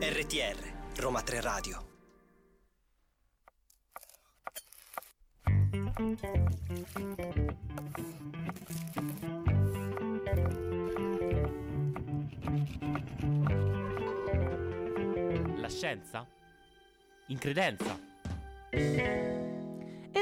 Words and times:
RTR 0.00 0.56
Roma 0.96 1.22
3 1.22 1.40
Radio 1.40 1.82
La 15.56 15.68
scienza? 15.70 16.26
In 17.28 17.38
credenza? 17.38 17.98
Ed 18.68 19.39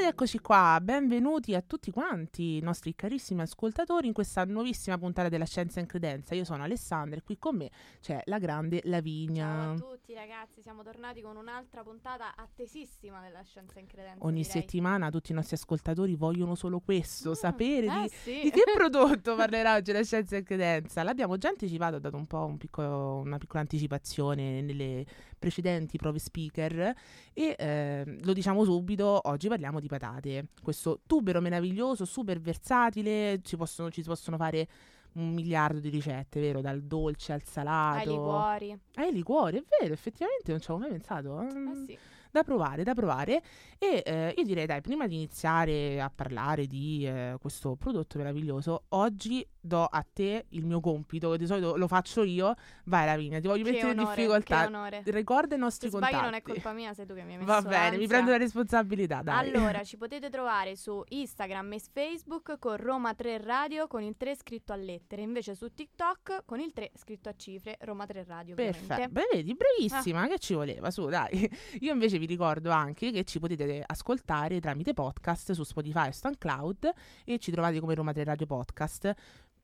eccoci 0.09 0.38
qua, 0.38 0.79
benvenuti 0.82 1.54
a 1.54 1.61
tutti 1.61 1.90
quanti 1.90 2.57
i 2.57 2.61
nostri 2.61 2.95
carissimi 2.95 3.43
ascoltatori 3.43 4.07
in 4.07 4.14
questa 4.14 4.43
nuovissima 4.46 4.96
puntata 4.96 5.29
della 5.29 5.44
Scienza 5.44 5.80
in 5.80 5.86
Credenza. 5.86 6.35
Io 6.35 6.44
sono 6.44 6.62
Alessandra 6.62 7.18
e 7.18 7.22
qui 7.22 7.39
con 7.39 7.57
me 7.57 7.71
c'è 8.00 8.22
la 8.25 8.39
grande 8.39 8.80
Lavinia. 8.85 9.44
Ciao 9.44 9.72
a 9.72 9.75
tutti 9.75 10.14
ragazzi, 10.14 10.63
siamo 10.63 10.82
tornati 10.82 11.21
con 11.21 11.36
un'altra 11.36 11.82
puntata 11.82 12.35
attesissima 12.36 13.21
della 13.21 13.43
Scienza 13.43 13.80
in 13.80 13.86
Credenza. 13.86 14.25
Ogni 14.25 14.40
direi. 14.43 14.50
settimana 14.50 15.11
tutti 15.11 15.32
i 15.32 15.35
nostri 15.35 15.57
ascoltatori 15.57 16.14
vogliono 16.16 16.54
solo 16.54 16.80
questo, 16.80 17.30
Mm, 17.30 17.35
sapere 17.35 17.86
eh 17.86 18.02
di, 18.02 18.08
sì. 18.08 18.40
di 18.44 18.50
che 18.50 18.63
prodotto 18.72 19.36
parlerà 19.36 19.75
oggi 19.75 19.93
la 19.93 20.02
Scienza 20.02 20.36
in 20.36 20.44
Credenza. 20.44 21.02
L'abbiamo 21.02 21.36
già 21.36 21.50
anticipato, 21.50 21.96
ho 21.96 22.00
dato 22.00 22.16
un 22.16 22.27
po' 22.27 22.46
un 22.46 22.57
piccolo- 22.57 23.18
una 23.18 23.36
piccola 23.36 23.61
anticipazione 23.61 24.63
nelle 24.63 25.04
precedenti 25.38 25.99
prove 25.99 26.18
speaker 26.18 26.94
e 27.35 27.54
ehm, 27.57 28.25
lo 28.25 28.32
diciamo 28.32 28.64
subito, 28.64 29.21
oggi 29.25 29.49
parliamo 29.49 29.80
di 29.80 29.86
patate. 29.98 30.46
Questo 30.62 31.00
tubero 31.07 31.40
meraviglioso, 31.40 32.05
super 32.05 32.41
versatile, 32.41 33.41
ci, 33.42 33.56
possono- 33.56 33.91
ci 33.91 34.02
si 34.02 34.08
possono 34.08 34.36
fare 34.36 34.66
un 35.14 35.33
miliardo 35.33 35.80
di 35.80 35.88
ricette, 35.88 36.40
vero? 36.40 36.60
Dal 36.60 36.82
dolce 36.82 37.32
al 37.32 37.42
salato. 37.42 37.98
Ai 37.98 38.06
liquori. 38.06 38.78
Ai 38.94 39.12
liquori, 39.12 39.56
è 39.58 39.64
vero, 39.80 39.92
effettivamente 39.94 40.50
non 40.50 40.60
ci 40.60 40.70
avevo 40.70 40.86
mai 40.88 40.96
pensato. 40.98 41.40
Eh 41.40 41.55
Mm, 41.58 41.84
sì. 41.84 41.98
da 42.30 42.42
provare, 42.44 42.84
da 42.84 42.94
provare. 42.94 43.42
E 43.78 44.02
eh, 44.05 44.34
io 44.36 44.44
direi, 44.44 44.66
dai, 44.66 44.80
prima 44.82 45.06
di 45.08 45.14
iniziare 45.16 46.00
a 46.00 46.10
parlare 46.14 46.66
di 46.66 47.05
eh, 47.06 47.36
questo 47.40 47.74
prodotto 47.74 48.18
meraviglioso, 48.18 48.84
oggi 48.90 49.44
do 49.69 49.84
a 49.84 50.05
te 50.12 50.47
il 50.48 50.66
mio 50.66 50.80
compito, 50.80 51.30
che 51.30 51.38
di 51.38 51.47
solito 51.47 51.77
lo 51.77 51.86
faccio 51.86 52.24
io. 52.24 52.55
Vai, 52.86 53.06
Lavinia, 53.06 53.38
ti 53.41 53.47
voglio 53.47 53.62
Che 53.64 53.70
mettere 53.70 53.92
in 53.92 53.98
onore, 54.00 54.16
difficoltà. 54.16 54.61
che 54.62 54.66
onore. 54.66 55.02
Ricorda 55.05 55.55
i 55.55 55.58
Se 55.58 55.64
nostri 55.64 55.88
sbaglio 55.91 56.05
contatti. 56.05 56.24
non 56.24 56.34
è 56.34 56.42
colpa 56.42 56.72
mia, 56.72 56.92
sei 56.94 57.06
tu 57.06 57.14
che 57.14 57.22
mi 57.22 57.33
hai 57.34 57.38
messo 57.38 57.52
Va 57.52 57.62
bene, 57.62 57.91
mi 57.91 57.94
ansia. 58.02 58.08
prendo 58.08 58.30
la 58.33 58.36
responsabilità, 58.39 59.22
dai. 59.22 59.48
Allora, 59.48 59.84
ci 59.84 59.96
potete 59.98 60.28
trovare 60.30 60.74
su 60.74 61.00
Instagram 61.06 61.72
e 61.74 61.80
Facebook 61.92 62.58
con 62.58 62.77
Roma 62.77 63.14
3 63.14 63.39
Radio 63.39 63.86
con 63.86 64.02
il 64.02 64.16
3 64.16 64.34
scritto 64.36 64.72
a 64.72 64.77
lettere, 64.77 65.22
invece 65.22 65.55
su 65.55 65.72
TikTok 65.72 66.42
con 66.44 66.58
il 66.58 66.72
3 66.72 66.91
scritto 66.96 67.28
a 67.28 67.34
cifre, 67.36 67.77
Roma 67.83 68.06
3 68.06 68.24
Radio. 68.24 68.55
Perfetto, 68.55 69.08
beh, 69.11 69.28
vedi, 69.33 69.55
bravissima, 69.55 70.27
che 70.27 70.39
ci 70.39 70.55
voleva, 70.55 70.91
su, 70.91 71.06
dai. 71.06 71.48
Io 71.80 71.92
invece 71.92 72.19
vi 72.19 72.27
ricordo 72.27 72.70
anche 72.70 73.11
che 73.12 73.24
ci 73.24 73.39
potete 73.39 73.83
ascoltare 73.86 74.58
tramite 74.61 74.94
podcast 74.94 75.52
su 75.52 75.62
Spotify 75.64 76.08
e 76.08 76.12
SoundCloud 76.12 76.91
e 77.24 77.39
ci 77.39 77.50
trovate 77.50 77.78
come 77.80 77.94
Roma 77.94 78.12
3 78.12 78.24
Radio 78.24 78.46
Podcast. 78.46 79.12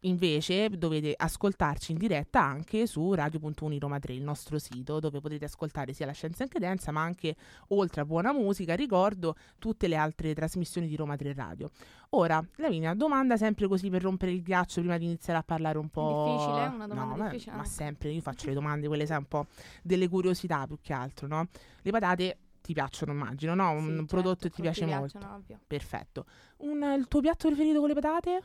Invece 0.06 0.68
dovete 0.68 1.14
ascoltarci 1.16 1.92
in 1.92 1.98
diretta 1.98 2.42
anche 2.42 2.86
su 2.86 3.14
Radio.uni 3.14 3.78
Roma 3.78 3.98
3, 3.98 4.12
il 4.12 4.22
nostro 4.22 4.58
sito, 4.58 5.00
dove 5.00 5.20
potete 5.20 5.46
ascoltare 5.46 5.94
sia 5.94 6.04
la 6.04 6.12
scienza 6.12 6.42
in 6.42 6.50
credenza, 6.50 6.92
ma 6.92 7.00
anche 7.02 7.34
oltre 7.68 8.02
a 8.02 8.04
buona 8.04 8.32
musica, 8.32 8.74
ricordo 8.74 9.34
tutte 9.58 9.88
le 9.88 9.96
altre 9.96 10.34
trasmissioni 10.34 10.88
di 10.88 10.96
Roma 10.96 11.16
3 11.16 11.32
Radio. 11.32 11.70
Ora, 12.10 12.44
Lavinia, 12.56 12.92
domanda 12.92 13.38
sempre 13.38 13.66
così 13.66 13.88
per 13.88 14.02
rompere 14.02 14.32
il 14.32 14.42
ghiaccio 14.42 14.80
prima 14.80 14.98
di 14.98 15.06
iniziare 15.06 15.38
a 15.38 15.42
parlare 15.42 15.78
un 15.78 15.88
po'. 15.88 16.24
difficile? 16.36 16.66
Una 16.66 16.86
domanda 16.86 16.94
no, 16.94 17.16
ma- 17.16 17.28
difficile? 17.30 17.56
Ma, 17.56 17.62
Ah. 17.62 17.64
sempre, 17.64 18.10
io 18.10 18.20
faccio 18.20 18.46
le 18.48 18.52
domande, 18.54 18.86
quelle 18.88 19.06
sai 19.06 19.16
un 19.18 19.26
po' 19.26 19.46
delle 19.82 20.08
curiosità 20.08 20.66
più 20.66 20.76
che 20.82 20.92
altro, 20.92 21.26
no? 21.26 21.48
Le 21.80 21.90
patate 21.90 22.38
ti 22.60 22.72
piacciono, 22.74 23.12
immagino, 23.12 23.54
no? 23.54 23.70
Un 23.70 23.80
Sì, 23.84 23.88
certo, 23.90 24.04
prodotto 24.06 24.48
che 24.48 24.54
ti 24.54 24.60
piace 24.62 24.84
molto. 24.86 25.18
piacciono, 25.18 25.34
ovvio. 25.34 25.60
Perfetto. 25.66 26.26
Un, 26.58 26.94
il 26.98 27.08
tuo 27.08 27.20
piatto 27.20 27.48
preferito 27.48 27.78
con 27.78 27.88
le 27.88 27.94
patate? 27.94 28.42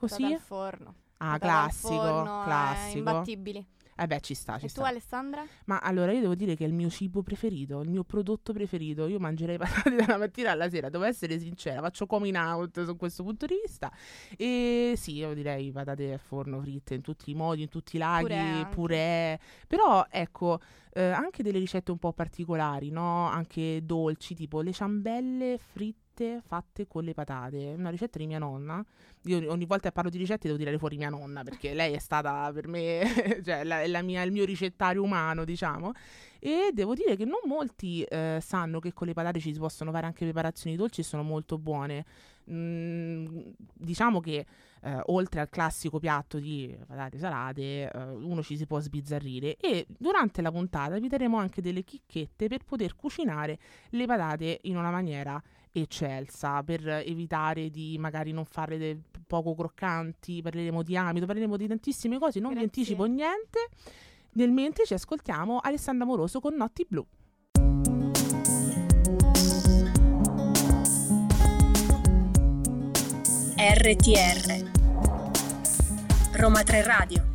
Così? 0.00 0.22
Patate 0.22 0.34
al 0.34 0.40
forno. 0.40 0.94
Ah, 1.18 1.38
classico, 1.38 1.94
forno, 1.94 2.40
eh, 2.40 2.44
classico. 2.44 2.98
imbattibili. 2.98 3.66
Eh 4.00 4.06
beh, 4.06 4.20
ci 4.22 4.32
sta, 4.32 4.58
ci 4.58 4.64
E 4.64 4.68
sta. 4.70 4.80
tu 4.80 4.86
Alessandra? 4.86 5.44
Ma 5.66 5.78
allora 5.80 6.10
io 6.12 6.20
devo 6.22 6.34
dire 6.34 6.56
che 6.56 6.64
è 6.64 6.66
il 6.66 6.72
mio 6.72 6.88
cibo 6.88 7.22
preferito, 7.22 7.82
il 7.82 7.90
mio 7.90 8.02
prodotto 8.02 8.54
preferito. 8.54 9.06
Io 9.06 9.18
mangerei 9.18 9.58
patate 9.90 9.94
dalla 9.94 10.16
mattina 10.16 10.52
alla 10.52 10.70
sera, 10.70 10.88
devo 10.88 11.04
essere 11.04 11.38
sincera, 11.38 11.82
faccio 11.82 12.06
coming 12.06 12.34
out 12.34 12.82
su 12.82 12.96
questo 12.96 13.22
punto 13.22 13.44
di 13.44 13.56
vista. 13.62 13.92
E 14.38 14.94
sì, 14.96 15.16
io 15.16 15.34
direi 15.34 15.70
patate 15.70 16.14
al 16.14 16.18
forno 16.18 16.62
fritte 16.62 16.94
in 16.94 17.02
tutti 17.02 17.30
i 17.30 17.34
modi, 17.34 17.60
in 17.60 17.68
tutti 17.68 17.96
i 17.96 17.98
laghi, 17.98 18.28
Purè 18.28 18.68
purè. 18.70 19.38
Però 19.66 20.06
ecco, 20.08 20.60
eh, 20.94 21.02
anche 21.04 21.42
delle 21.42 21.58
ricette 21.58 21.90
un 21.90 21.98
po' 21.98 22.14
particolari, 22.14 22.88
no? 22.88 23.26
Anche 23.28 23.84
dolci, 23.84 24.34
tipo 24.34 24.62
le 24.62 24.72
ciambelle 24.72 25.58
fritte 25.58 25.98
fatte 26.44 26.86
con 26.86 27.04
le 27.04 27.12
patate. 27.14 27.74
Una 27.76 27.90
ricetta 27.90 28.18
di 28.18 28.26
mia 28.26 28.38
nonna. 28.38 28.84
Io 29.24 29.50
ogni 29.50 29.66
volta 29.66 29.88
che 29.88 29.92
parlo 29.92 30.10
di 30.10 30.18
ricette 30.18 30.46
devo 30.46 30.58
tirare 30.58 30.78
fuori 30.78 30.96
mia 30.96 31.08
nonna 31.08 31.42
perché 31.42 31.74
lei 31.74 31.92
è 31.94 31.98
stata 31.98 32.50
per 32.52 32.68
me, 32.68 33.02
cioè 33.44 33.64
la- 33.64 33.86
la 33.86 34.02
mia- 34.02 34.22
il 34.22 34.32
mio 34.32 34.44
ricettario 34.44 35.02
umano, 35.02 35.44
diciamo. 35.44 35.92
E 36.38 36.70
devo 36.72 36.94
dire 36.94 37.16
che 37.16 37.24
non 37.24 37.40
molti 37.46 38.02
eh, 38.04 38.38
sanno 38.40 38.78
che 38.80 38.92
con 38.94 39.06
le 39.06 39.12
patate 39.12 39.40
ci 39.40 39.52
si 39.52 39.58
possono 39.58 39.90
fare 39.90 40.06
anche 40.06 40.24
preparazioni 40.24 40.74
dolci 40.76 41.00
e 41.00 41.04
sono 41.04 41.22
molto 41.22 41.58
buone. 41.58 42.04
Mm, 42.50 43.26
diciamo 43.74 44.20
che 44.20 44.44
eh, 44.82 45.00
oltre 45.06 45.40
al 45.40 45.48
classico 45.50 45.98
piatto 45.98 46.38
di 46.38 46.74
patate 46.86 47.18
salate, 47.18 47.90
eh, 47.90 48.02
uno 48.12 48.42
ci 48.42 48.56
si 48.56 48.66
può 48.66 48.80
sbizzarrire. 48.80 49.56
E 49.56 49.86
durante 49.88 50.40
la 50.42 50.50
puntata 50.50 50.98
vi 50.98 51.08
daremo 51.08 51.36
anche 51.36 51.60
delle 51.60 51.84
chicchette 51.84 52.48
per 52.48 52.64
poter 52.64 52.96
cucinare 52.96 53.58
le 53.90 54.06
patate 54.06 54.60
in 54.62 54.76
una 54.78 54.90
maniera 54.90 55.40
eccelsa 55.72 56.62
per 56.62 56.86
evitare 56.86 57.70
di 57.70 57.96
magari 57.98 58.32
non 58.32 58.44
farle 58.44 58.78
de- 58.78 58.98
poco 59.26 59.54
croccanti, 59.54 60.42
parleremo 60.42 60.82
di 60.82 60.96
amido, 60.96 61.26
parleremo 61.26 61.56
di 61.56 61.68
tantissime 61.68 62.18
cose, 62.18 62.40
non 62.40 62.50
vi 62.52 62.58
Grazie. 62.58 62.80
anticipo 62.80 63.04
niente. 63.04 63.68
Nel 64.32 64.50
mentre 64.50 64.84
ci 64.84 64.94
ascoltiamo 64.94 65.58
Alessandra 65.58 66.04
Moroso 66.04 66.40
con 66.40 66.54
Notti 66.54 66.86
Blu. 66.88 67.06
RTR 73.56 74.70
Roma 76.32 76.62
3 76.62 76.82
Radio 76.82 77.29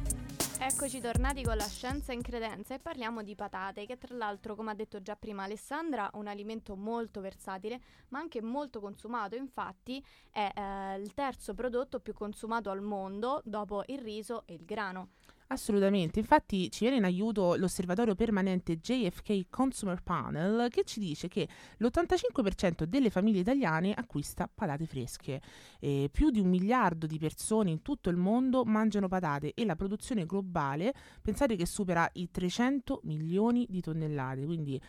Eccoci 0.68 1.00
tornati 1.00 1.44
con 1.44 1.58
la 1.58 1.68
scienza 1.68 2.12
in 2.12 2.24
credenza 2.24 2.74
e 2.74 2.80
parliamo 2.80 3.22
di 3.22 3.36
patate, 3.36 3.86
che 3.86 4.00
tra 4.00 4.16
l'altro, 4.16 4.56
come 4.56 4.72
ha 4.72 4.74
detto 4.74 5.00
già 5.00 5.16
prima 5.16 5.44
Alessandra, 5.44 6.10
è 6.10 6.18
un 6.18 6.26
alimento 6.26 6.76
molto 6.76 7.22
versatile, 7.22 7.80
ma 8.10 8.18
anche 8.18 8.42
molto 8.42 8.80
consumato. 8.80 9.36
Infatti, 9.36 10.04
è 10.32 10.52
eh, 10.56 11.00
il 11.00 11.14
terzo 11.14 11.54
prodotto 11.54 12.00
più 12.00 12.16
consumato 12.16 12.72
al 12.72 12.82
mondo 12.82 13.44
dopo 13.46 13.84
il 13.86 14.00
riso 14.00 14.42
e 14.48 14.56
il 14.56 14.66
grano. 14.66 15.10
Assolutamente, 15.48 16.18
infatti 16.18 16.72
ci 16.72 16.86
viene 16.86 16.98
in 16.98 17.04
aiuto 17.04 17.56
l'osservatorio 17.56 18.16
permanente 18.16 18.78
JFK 18.78 19.46
Consumer 19.48 20.02
Panel 20.02 20.72
che 20.72 20.84
ci 20.86 21.00
dice 21.00 21.28
che 21.28 21.48
l'85% 21.78 22.86
delle 22.86 23.12
famiglie 23.12 23.42
italiane 23.42 23.94
acquista 23.94 24.50
patate 24.52 24.88
fresche. 24.88 25.40
E 25.80 26.10
più 26.12 26.32
di 26.32 26.40
un 26.40 26.50
miliardo 26.50 27.06
di 27.06 27.20
persone 27.20 27.70
in 27.70 27.84
tutto 27.84 28.10
il 28.10 28.18
mondo 28.18 28.66
mangiano 28.66 29.08
patate 29.08 29.54
e 29.54 29.66
la 29.66 29.76
produzione 29.76 30.26
globale 30.26 30.92
pensate 31.22 31.56
che 31.56 31.68
supera 31.68 32.10
i 32.14 32.32
300 32.32 33.02
milioni 33.04 33.68
di 33.70 33.82
tonnellate, 33.82 34.46
quindi 34.46 34.82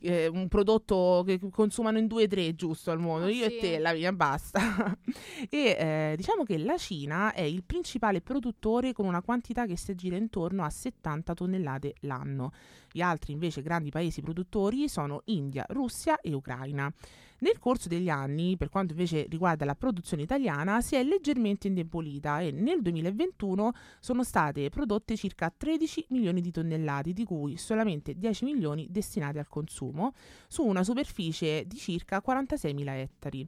eh, 0.00 0.26
un 0.26 0.48
prodotto 0.48 1.22
che 1.26 1.38
consumano 1.50 1.98
in 1.98 2.06
due 2.06 2.24
o 2.24 2.26
tre 2.26 2.54
giusto 2.54 2.90
al 2.90 2.98
mondo, 2.98 3.26
Ah, 3.26 3.30
io 3.30 3.48
sì. 3.48 3.56
e 3.56 3.60
te, 3.60 3.78
la 3.78 3.92
mia 3.92 4.12
basta. 4.12 4.60
e 5.48 5.76
eh, 5.78 6.14
diciamo 6.16 6.44
che 6.44 6.58
la 6.58 6.76
Cina 6.76 7.32
è 7.32 7.42
il 7.42 7.62
principale 7.64 8.20
produttore 8.20 8.92
con 8.92 9.06
una 9.06 9.22
quantità 9.22 9.66
che 9.66 9.76
si 9.76 9.90
aggira 9.90 10.16
intorno 10.16 10.64
a 10.64 10.70
70 10.70 11.34
tonnellate 11.34 11.94
l'anno. 12.00 12.52
Gli 12.92 13.00
altri 13.00 13.32
invece 13.32 13.62
grandi 13.62 13.90
paesi 13.90 14.20
produttori 14.20 14.88
sono 14.88 15.22
India, 15.26 15.64
Russia 15.68 16.20
e 16.20 16.32
Ucraina. 16.32 16.92
Nel 17.40 17.58
corso 17.58 17.88
degli 17.88 18.10
anni, 18.10 18.58
per 18.58 18.68
quanto 18.68 18.92
invece 18.92 19.26
riguarda 19.28 19.64
la 19.64 19.74
produzione 19.74 20.22
italiana, 20.22 20.82
si 20.82 20.96
è 20.96 21.02
leggermente 21.02 21.68
indebolita 21.68 22.40
e 22.40 22.50
nel 22.50 22.82
2021 22.82 23.72
sono 23.98 24.24
state 24.24 24.68
prodotte 24.68 25.16
circa 25.16 25.50
13 25.54 26.06
milioni 26.10 26.42
di 26.42 26.50
tonnellate, 26.50 27.14
di 27.14 27.24
cui 27.24 27.56
solamente 27.56 28.14
10 28.14 28.44
milioni 28.44 28.88
destinati 28.90 29.38
al 29.38 29.48
consumo, 29.48 30.12
su 30.48 30.64
una 30.64 30.84
superficie 30.84 31.64
di 31.66 31.76
circa 31.76 32.20
46 32.20 32.74
mila 32.74 32.98
ettari. 32.98 33.46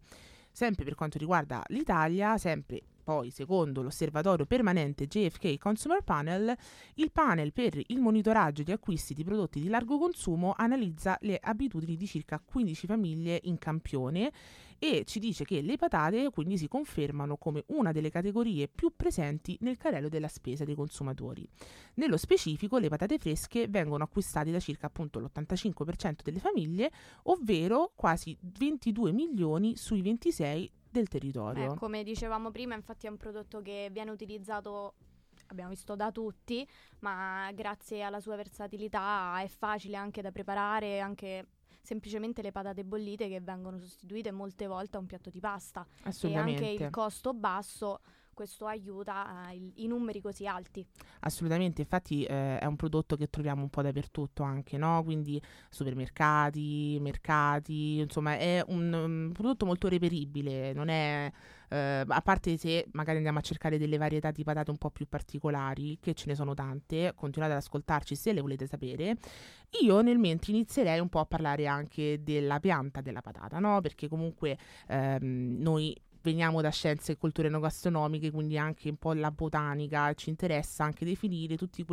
Sempre 0.50 0.84
per 0.84 0.94
quanto 0.94 1.18
riguarda 1.18 1.62
l'Italia, 1.68 2.38
sempre 2.38 2.80
poi, 3.02 3.30
secondo 3.30 3.82
l'osservatorio 3.82 4.46
permanente 4.46 5.06
JFK 5.06 5.58
Consumer 5.58 6.02
Panel, 6.02 6.56
il 6.94 7.10
panel 7.10 7.52
per 7.52 7.80
il 7.86 7.98
monitoraggio 7.98 8.62
di 8.62 8.72
acquisti 8.72 9.14
di 9.14 9.24
prodotti 9.24 9.60
di 9.60 9.68
largo 9.68 9.98
consumo 9.98 10.54
analizza 10.56 11.16
le 11.22 11.38
abitudini 11.42 11.96
di 11.96 12.06
circa 12.06 12.40
15 12.44 12.86
famiglie 12.86 13.40
in 13.44 13.58
campione 13.58 14.32
e 14.78 15.04
ci 15.04 15.20
dice 15.20 15.44
che 15.44 15.62
le 15.62 15.76
patate 15.76 16.30
quindi 16.30 16.58
si 16.58 16.66
confermano 16.66 17.36
come 17.36 17.62
una 17.68 17.92
delle 17.92 18.10
categorie 18.10 18.66
più 18.66 18.92
presenti 18.96 19.56
nel 19.60 19.76
carrello 19.76 20.08
della 20.08 20.26
spesa 20.26 20.64
dei 20.64 20.74
consumatori. 20.74 21.48
Nello 21.94 22.16
specifico, 22.16 22.78
le 22.78 22.88
patate 22.88 23.18
fresche 23.18 23.68
vengono 23.68 24.02
acquistate 24.02 24.50
da 24.50 24.58
circa 24.58 24.86
appunto 24.86 25.20
l'85% 25.20 26.22
delle 26.24 26.40
famiglie, 26.40 26.90
ovvero 27.24 27.92
quasi 27.94 28.36
22 28.40 29.12
milioni 29.12 29.76
sui 29.76 30.02
26 30.02 30.70
del 30.92 31.08
territorio. 31.08 31.72
Eh, 31.72 31.76
come 31.76 32.04
dicevamo 32.04 32.50
prima, 32.50 32.74
infatti 32.74 33.06
è 33.06 33.10
un 33.10 33.16
prodotto 33.16 33.62
che 33.62 33.88
viene 33.90 34.10
utilizzato 34.10 34.94
abbiamo 35.46 35.70
visto 35.70 35.96
da 35.96 36.10
tutti, 36.12 36.66
ma 37.00 37.50
grazie 37.54 38.02
alla 38.02 38.20
sua 38.20 38.36
versatilità 38.36 39.40
è 39.40 39.48
facile 39.48 39.96
anche 39.96 40.22
da 40.22 40.30
preparare, 40.30 41.00
anche 41.00 41.46
semplicemente 41.82 42.42
le 42.42 42.52
patate 42.52 42.84
bollite 42.84 43.28
che 43.28 43.40
vengono 43.40 43.78
sostituite 43.78 44.30
molte 44.30 44.66
volte 44.66 44.96
a 44.96 45.00
un 45.00 45.06
piatto 45.06 45.30
di 45.30 45.40
pasta 45.40 45.86
e 46.22 46.36
anche 46.36 46.66
il 46.66 46.90
costo 46.90 47.34
basso 47.34 48.00
questo 48.34 48.66
aiuta 48.66 49.48
il, 49.52 49.72
i 49.76 49.86
numeri 49.86 50.20
così 50.20 50.46
alti. 50.46 50.86
Assolutamente, 51.20 51.82
infatti 51.82 52.24
eh, 52.24 52.58
è 52.58 52.64
un 52.64 52.76
prodotto 52.76 53.16
che 53.16 53.28
troviamo 53.28 53.62
un 53.62 53.70
po' 53.70 53.82
dappertutto 53.82 54.42
anche, 54.42 54.76
no? 54.76 55.02
Quindi 55.04 55.40
supermercati, 55.68 56.98
mercati, 57.00 57.98
insomma 57.98 58.36
è 58.36 58.62
un, 58.66 58.92
un 58.92 59.30
prodotto 59.32 59.66
molto 59.66 59.88
reperibile, 59.88 60.72
non 60.72 60.88
è... 60.88 61.32
Uh, 61.72 62.04
a 62.06 62.20
parte 62.20 62.58
se 62.58 62.86
magari 62.92 63.16
andiamo 63.16 63.38
a 63.38 63.40
cercare 63.40 63.78
delle 63.78 63.96
varietà 63.96 64.30
di 64.30 64.44
patate 64.44 64.70
un 64.70 64.76
po' 64.76 64.90
più 64.90 65.08
particolari, 65.08 65.98
che 66.00 66.12
ce 66.12 66.26
ne 66.26 66.34
sono 66.34 66.52
tante, 66.52 67.14
continuate 67.14 67.54
ad 67.54 67.60
ascoltarci 67.60 68.14
se 68.14 68.34
le 68.34 68.42
volete 68.42 68.66
sapere. 68.66 69.16
Io 69.80 70.02
nel 70.02 70.18
mentre 70.18 70.52
inizierei 70.52 71.00
un 71.00 71.08
po' 71.08 71.20
a 71.20 71.24
parlare 71.24 71.66
anche 71.66 72.22
della 72.22 72.60
pianta 72.60 73.00
della 73.00 73.22
patata, 73.22 73.58
no? 73.58 73.80
Perché 73.80 74.06
comunque 74.06 74.58
ehm, 74.86 75.56
noi 75.60 75.98
veniamo 76.22 76.60
da 76.60 76.70
scienze 76.70 77.12
e 77.12 77.16
culture 77.16 77.48
enogastronomiche, 77.48 78.30
quindi 78.30 78.56
anche 78.58 78.88
un 78.88 78.96
po' 78.96 79.12
la 79.12 79.30
botanica, 79.30 80.12
ci 80.14 80.30
interessa 80.30 80.84
anche 80.84 81.04
definire 81.04 81.56
tutte 81.56 81.84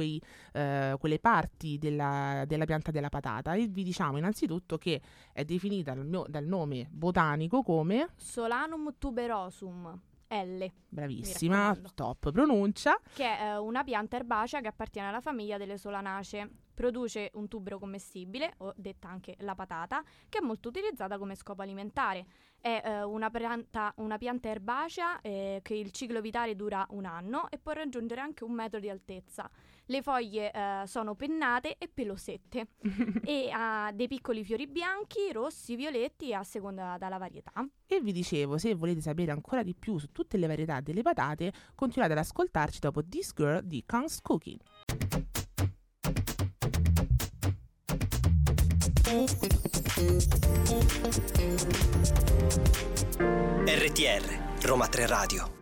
eh, 0.51 0.95
quelle 0.99 1.19
parti 1.19 1.77
della, 1.77 2.43
della, 2.47 2.65
pianta 2.65 2.91
della 2.91 3.09
patata 3.09 3.53
e 3.53 3.67
vi 3.67 3.83
diciamo 3.83 4.17
innanzitutto 4.17 4.77
che 4.77 5.01
è 5.33 5.43
definita 5.43 5.93
dal, 5.93 6.05
mio, 6.05 6.25
dal 6.27 6.45
nome 6.45 6.87
botanico 6.89 7.63
come 7.63 8.09
Solanum 8.15 8.93
tuberosum. 8.97 9.99
L. 10.29 10.65
Bravissima, 10.87 11.75
top 11.95 12.31
pronuncia. 12.31 12.99
Che 13.13 13.23
è 13.23 13.53
eh, 13.53 13.57
una 13.57 13.83
pianta 13.83 14.15
erbacea 14.15 14.61
che 14.61 14.67
appartiene 14.67 15.07
alla 15.07 15.21
famiglia 15.21 15.57
delle 15.57 15.77
solanacee. 15.77 16.49
Produce 16.73 17.31
un 17.33 17.47
tubero 17.49 17.77
commestibile, 17.77 18.53
o 18.57 18.73
detta 18.75 19.09
anche 19.09 19.35
la 19.39 19.53
patata, 19.53 20.01
che 20.29 20.37
è 20.37 20.41
molto 20.41 20.69
utilizzata 20.69 21.17
come 21.17 21.35
scopo 21.35 21.61
alimentare. 21.61 22.25
È 22.61 22.81
eh, 22.83 23.03
una, 23.03 23.29
pianta, 23.29 23.93
una, 23.97 24.17
pianta, 24.17 24.49
erbacea 24.49 25.19
eh, 25.21 25.59
che 25.61 25.73
il 25.73 25.91
ciclo 25.91 26.21
vitale 26.21 26.55
dura 26.55 26.85
un 26.91 27.05
anno 27.05 27.49
e 27.49 27.57
può 27.57 27.73
raggiungere 27.73 28.21
anche 28.21 28.43
un 28.43 28.53
metro 28.53 28.79
di 28.79 28.89
altezza. 28.89 29.49
Le 29.89 30.03
foglie 30.03 30.51
eh, 30.51 30.83
sono 30.85 31.15
pennate 31.15 31.75
e 31.79 31.89
pelosette 31.91 32.67
e 33.25 33.49
ha 33.51 33.91
dei 33.91 34.07
piccoli 34.07 34.43
fiori 34.43 34.67
bianchi, 34.67 35.31
rossi, 35.31 35.75
violetti 35.75 36.31
a 36.31 36.43
seconda 36.43 36.97
della 36.99 37.17
varietà. 37.17 37.51
E 37.87 37.99
vi 37.99 38.11
dicevo, 38.11 38.59
se 38.59 38.75
volete 38.75 39.01
sapere 39.01 39.31
ancora 39.31 39.63
di 39.63 39.73
più 39.73 39.97
su 39.97 40.11
tutte 40.11 40.37
le 40.37 40.45
varietà 40.45 40.79
delle 40.79 41.01
patate, 41.01 41.51
continuate 41.73 42.13
ad 42.13 42.19
ascoltarci 42.19 42.79
dopo 42.79 43.03
This 43.03 43.33
Girl 43.35 43.63
di 43.63 43.83
Kang's 43.83 44.21
Cooking. 44.21 44.59
RTR 53.65 54.65
Roma 54.65 54.87
3 54.87 55.07
Radio 55.07 55.58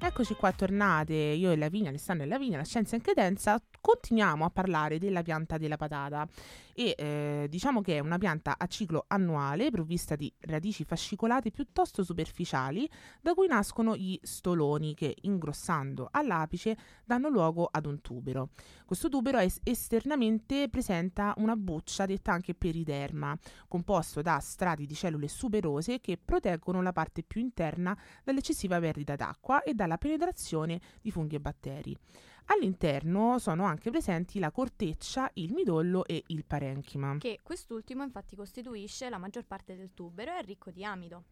Eccoci 0.00 0.34
qua 0.34 0.52
tornate, 0.52 1.12
io 1.14 1.50
e 1.50 1.56
Lavinia, 1.56 1.88
Alessandro 1.88 2.24
e 2.24 2.28
Lavinia, 2.28 2.56
la 2.56 2.64
scienza 2.64 2.94
in 2.94 3.02
credenza, 3.02 3.60
continuiamo 3.80 4.44
a 4.44 4.50
parlare 4.50 4.98
della 4.98 5.22
pianta 5.22 5.58
della 5.58 5.76
patata 5.76 6.26
e 6.74 6.94
eh, 6.96 7.46
diciamo 7.50 7.80
che 7.80 7.96
è 7.96 7.98
una 7.98 8.18
pianta 8.18 8.54
a 8.56 8.66
ciclo 8.66 9.04
annuale 9.08 9.70
provvista 9.70 10.14
di 10.14 10.32
radici 10.42 10.84
fascicolate 10.84 11.50
piuttosto 11.50 12.04
superficiali 12.04 12.88
da 13.20 13.34
cui 13.34 13.48
nascono 13.48 13.96
gli 13.96 14.16
stoloni 14.22 14.94
che 14.94 15.16
ingrossando 15.22 16.08
all'apice 16.10 16.76
danno 17.04 17.28
luogo 17.28 17.68
ad 17.68 17.86
un 17.86 18.00
tubero. 18.00 18.50
Questo 18.84 19.08
tubero 19.08 19.38
es- 19.38 19.58
esternamente 19.64 20.68
presenta 20.68 21.34
una 21.38 21.56
buccia 21.56 22.06
detta 22.06 22.30
anche 22.32 22.54
periderma, 22.54 23.36
composto 23.66 24.22
da 24.22 24.38
strati 24.38 24.86
di 24.86 24.94
cellule 24.94 25.26
superose 25.26 26.00
che 26.00 26.16
proteggono 26.16 26.80
la 26.80 26.92
parte 26.92 27.24
più 27.24 27.40
interna 27.40 27.96
dall'eccessiva 28.22 28.78
perdita 28.78 29.16
d'acqua 29.16 29.62
e 29.62 29.74
dalla 29.74 29.98
penetrazione 29.98 30.80
di 31.00 31.10
funghi 31.10 31.34
e 31.34 31.40
batteri. 31.40 31.96
All'interno 32.50 33.38
sono 33.38 33.64
anche 33.64 33.90
presenti 33.90 34.38
la 34.38 34.50
corteccia, 34.50 35.30
il 35.34 35.52
midollo 35.52 36.06
e 36.06 36.22
il 36.28 36.44
parenchima. 36.46 37.18
Che 37.18 37.40
quest'ultimo 37.42 38.02
infatti 38.02 38.36
costituisce 38.36 39.10
la 39.10 39.18
maggior 39.18 39.44
parte 39.44 39.76
del 39.76 39.92
tubero 39.92 40.32
e 40.32 40.38
è 40.38 40.42
ricco 40.44 40.70
di 40.70 40.82
amido. 40.82 41.24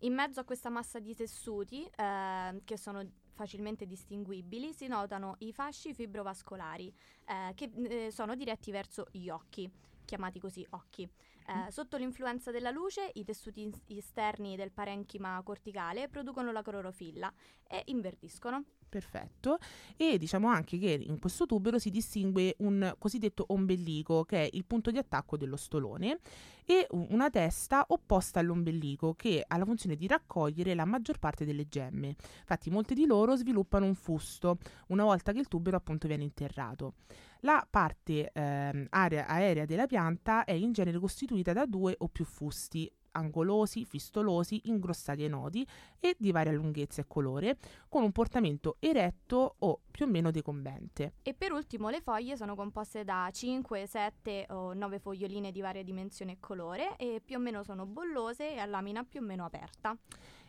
In 0.00 0.12
mezzo 0.12 0.40
a 0.40 0.44
questa 0.44 0.68
massa 0.68 0.98
di 0.98 1.14
tessuti, 1.14 1.84
eh, 1.84 2.60
che 2.64 2.76
sono 2.76 3.02
facilmente 3.32 3.86
distinguibili, 3.86 4.74
si 4.74 4.86
notano 4.88 5.36
i 5.38 5.52
fasci 5.52 5.94
fibrovascolari, 5.94 6.92
eh, 7.24 7.54
che 7.54 7.70
eh, 7.74 8.10
sono 8.10 8.34
diretti 8.34 8.70
verso 8.70 9.06
gli 9.10 9.30
occhi, 9.30 9.70
chiamati 10.04 10.38
così 10.38 10.66
occhi. 10.70 11.08
Eh, 11.48 11.70
sotto 11.70 11.96
l'influenza 11.96 12.50
della 12.50 12.70
luce, 12.70 13.10
i 13.14 13.24
tessuti 13.24 13.72
esterni 13.86 14.54
del 14.54 14.70
parenchima 14.70 15.40
corticale 15.42 16.06
producono 16.08 16.52
la 16.52 16.60
clorofilla 16.60 17.32
e 17.66 17.84
inverdiscono. 17.86 18.64
Perfetto. 18.86 19.58
E 19.96 20.18
diciamo 20.18 20.48
anche 20.48 20.78
che 20.78 20.90
in 20.90 21.18
questo 21.18 21.46
tubero 21.46 21.78
si 21.78 21.88
distingue 21.90 22.54
un 22.58 22.94
cosiddetto 22.98 23.44
ombelico, 23.48 24.24
che 24.24 24.44
è 24.44 24.48
il 24.52 24.66
punto 24.66 24.90
di 24.90 24.98
attacco 24.98 25.38
dello 25.38 25.56
stolone, 25.56 26.20
e 26.64 26.86
una 26.90 27.30
testa 27.30 27.84
opposta 27.88 28.40
all'ombelico, 28.40 29.14
che 29.14 29.42
ha 29.46 29.56
la 29.56 29.64
funzione 29.64 29.96
di 29.96 30.06
raccogliere 30.06 30.74
la 30.74 30.84
maggior 30.84 31.18
parte 31.18 31.46
delle 31.46 31.66
gemme. 31.66 32.08
Infatti, 32.40 32.68
molti 32.68 32.92
di 32.92 33.06
loro 33.06 33.36
sviluppano 33.36 33.86
un 33.86 33.94
fusto 33.94 34.58
una 34.88 35.04
volta 35.04 35.32
che 35.32 35.38
il 35.38 35.48
tubero 35.48 35.78
appunto 35.78 36.08
viene 36.08 36.24
interrato. 36.24 36.94
La 37.42 37.66
parte 37.68 38.30
eh, 38.32 38.86
aerea 38.90 39.64
della 39.64 39.86
pianta 39.86 40.44
è 40.44 40.52
in 40.52 40.72
genere 40.72 40.98
costituita 40.98 41.52
da 41.52 41.66
due 41.66 41.94
o 41.98 42.08
più 42.08 42.24
fusti 42.24 42.90
angolosi, 43.12 43.84
fistolosi, 43.84 44.62
ingrossati 44.64 45.22
ai 45.22 45.28
nodi 45.28 45.66
e 45.98 46.14
di 46.18 46.30
varia 46.30 46.52
lunghezza 46.52 47.00
e 47.00 47.06
colore, 47.06 47.56
con 47.88 48.02
un 48.02 48.12
portamento 48.12 48.76
eretto 48.78 49.56
o 49.58 49.80
più 49.90 50.06
o 50.06 50.08
meno 50.08 50.30
decombente. 50.30 51.14
E 51.22 51.34
per 51.34 51.52
ultimo 51.52 51.88
le 51.88 52.00
foglie 52.00 52.36
sono 52.36 52.54
composte 52.54 53.04
da 53.04 53.28
5, 53.30 53.86
7 53.86 54.46
o 54.50 54.72
9 54.74 54.98
foglioline 54.98 55.50
di 55.50 55.60
varia 55.60 55.82
dimensione 55.82 56.32
e 56.32 56.36
colore 56.40 56.96
e 56.96 57.20
più 57.24 57.36
o 57.36 57.40
meno 57.40 57.62
sono 57.62 57.86
bollose 57.86 58.54
e 58.54 58.58
a 58.58 58.66
lamina 58.66 59.04
più 59.04 59.20
o 59.20 59.24
meno 59.24 59.44
aperta. 59.44 59.96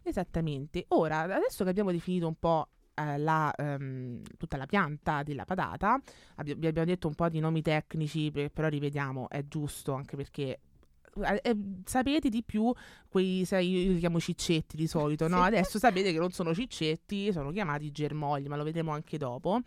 Esattamente. 0.03 0.85
Ora, 0.89 1.21
adesso 1.21 1.63
che 1.63 1.69
abbiamo 1.69 1.91
definito 1.91 2.27
un 2.27 2.35
po' 2.35 2.69
eh, 2.99 3.17
la, 3.17 3.53
um, 3.57 4.21
tutta 4.37 4.57
la 4.57 4.65
pianta 4.65 5.23
della 5.23 5.45
patata. 5.45 5.99
Abbi- 6.35 6.55
vi 6.55 6.67
abbiamo 6.67 6.87
detto 6.87 7.07
un 7.07 7.15
po' 7.15 7.29
di 7.29 7.39
nomi 7.39 7.61
tecnici, 7.61 8.31
però 8.31 8.67
rivediamo, 8.67 9.29
è 9.29 9.45
giusto 9.47 9.93
anche 9.93 10.15
perché 10.15 10.59
eh, 11.23 11.39
eh, 11.43 11.57
sapete 11.85 12.29
di 12.29 12.43
più 12.43 12.71
quei, 13.07 13.43
sai, 13.45 13.85
io 13.85 13.93
li 13.93 13.99
chiamo 13.99 14.19
ciccetti 14.19 14.75
di 14.75 14.87
solito, 14.87 15.27
no? 15.27 15.41
Adesso 15.41 15.79
sapete 15.79 16.11
che 16.11 16.19
non 16.19 16.31
sono 16.31 16.53
ciccetti, 16.53 17.31
sono 17.31 17.51
chiamati 17.51 17.91
germogli, 17.91 18.47
ma 18.47 18.55
lo 18.55 18.63
vedremo 18.63 18.91
anche 18.91 19.17
dopo. 19.17 19.61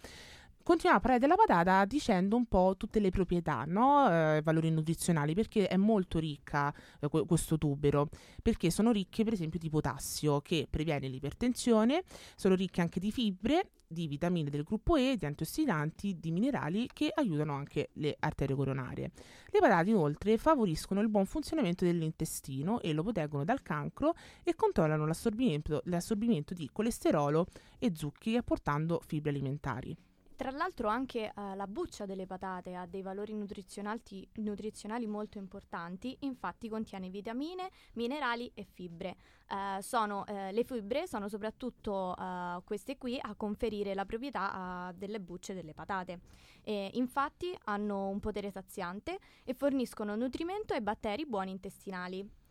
Continuiamo 0.64 0.98
a 0.98 1.00
parlare 1.00 1.18
della 1.18 1.34
patata 1.34 1.84
dicendo 1.86 2.36
un 2.36 2.46
po' 2.46 2.76
tutte 2.78 3.00
le 3.00 3.10
proprietà, 3.10 3.64
no? 3.66 4.08
eh, 4.08 4.42
valori 4.44 4.70
nutrizionali, 4.70 5.34
perché 5.34 5.66
è 5.66 5.76
molto 5.76 6.20
ricca 6.20 6.72
eh, 7.00 7.08
questo 7.26 7.58
tubero, 7.58 8.08
perché 8.40 8.70
sono 8.70 8.92
ricche 8.92 9.24
per 9.24 9.32
esempio 9.32 9.58
di 9.58 9.68
potassio 9.68 10.40
che 10.40 10.68
previene 10.70 11.08
l'ipertensione, 11.08 12.04
sono 12.36 12.54
ricche 12.54 12.80
anche 12.80 13.00
di 13.00 13.10
fibre, 13.10 13.70
di 13.88 14.06
vitamine 14.06 14.50
del 14.50 14.62
gruppo 14.62 14.94
E, 14.94 15.16
di 15.18 15.26
antiossidanti, 15.26 16.20
di 16.20 16.30
minerali 16.30 16.88
che 16.92 17.10
aiutano 17.12 17.54
anche 17.54 17.90
le 17.94 18.14
arterie 18.20 18.54
coronarie. 18.54 19.10
Le 19.50 19.58
patate 19.58 19.90
inoltre 19.90 20.38
favoriscono 20.38 21.00
il 21.00 21.08
buon 21.08 21.26
funzionamento 21.26 21.84
dell'intestino 21.84 22.80
e 22.80 22.92
lo 22.92 23.02
proteggono 23.02 23.44
dal 23.44 23.62
cancro 23.62 24.14
e 24.44 24.54
controllano 24.54 25.06
l'assorbimento, 25.06 25.82
l'assorbimento 25.86 26.54
di 26.54 26.70
colesterolo 26.72 27.46
e 27.80 27.90
zuccheri 27.96 28.36
apportando 28.36 29.00
fibre 29.04 29.30
alimentari. 29.30 29.96
Tra 30.42 30.50
l'altro 30.50 30.88
anche 30.88 31.26
eh, 31.26 31.54
la 31.54 31.68
buccia 31.68 32.04
delle 32.04 32.26
patate 32.26 32.74
ha 32.74 32.84
dei 32.84 33.00
valori 33.00 33.32
nutrizionali, 33.32 35.06
molto 35.06 35.38
importanti, 35.38 36.16
infatti 36.22 36.68
contiene 36.68 37.10
vitamine, 37.10 37.70
minerali 37.92 38.50
e 38.52 38.64
fibre. 38.64 39.14
Eh, 39.48 39.80
sono, 39.82 40.26
eh, 40.26 40.50
le 40.50 40.64
fibre 40.64 41.06
sono 41.06 41.28
soprattutto 41.28 42.16
eh, 42.18 42.60
queste 42.64 42.98
qui 42.98 43.20
a 43.22 43.36
conferire 43.36 43.94
la 43.94 44.04
proprietà 44.04 44.88
eh, 44.90 44.94
delle 44.94 45.20
bucce 45.20 45.54
delle 45.54 45.74
patate. 45.74 46.18
E 46.64 46.90
infatti 46.94 47.56
hanno 47.66 48.08
un 48.08 48.18
potere 48.18 48.50
saziante 48.50 49.20
e 49.44 49.54
forniscono 49.54 50.16
nutrimento 50.16 50.74
e 50.74 50.82
batteri 50.82 51.24
buoni 51.24 51.52
intestinali. 51.52 52.41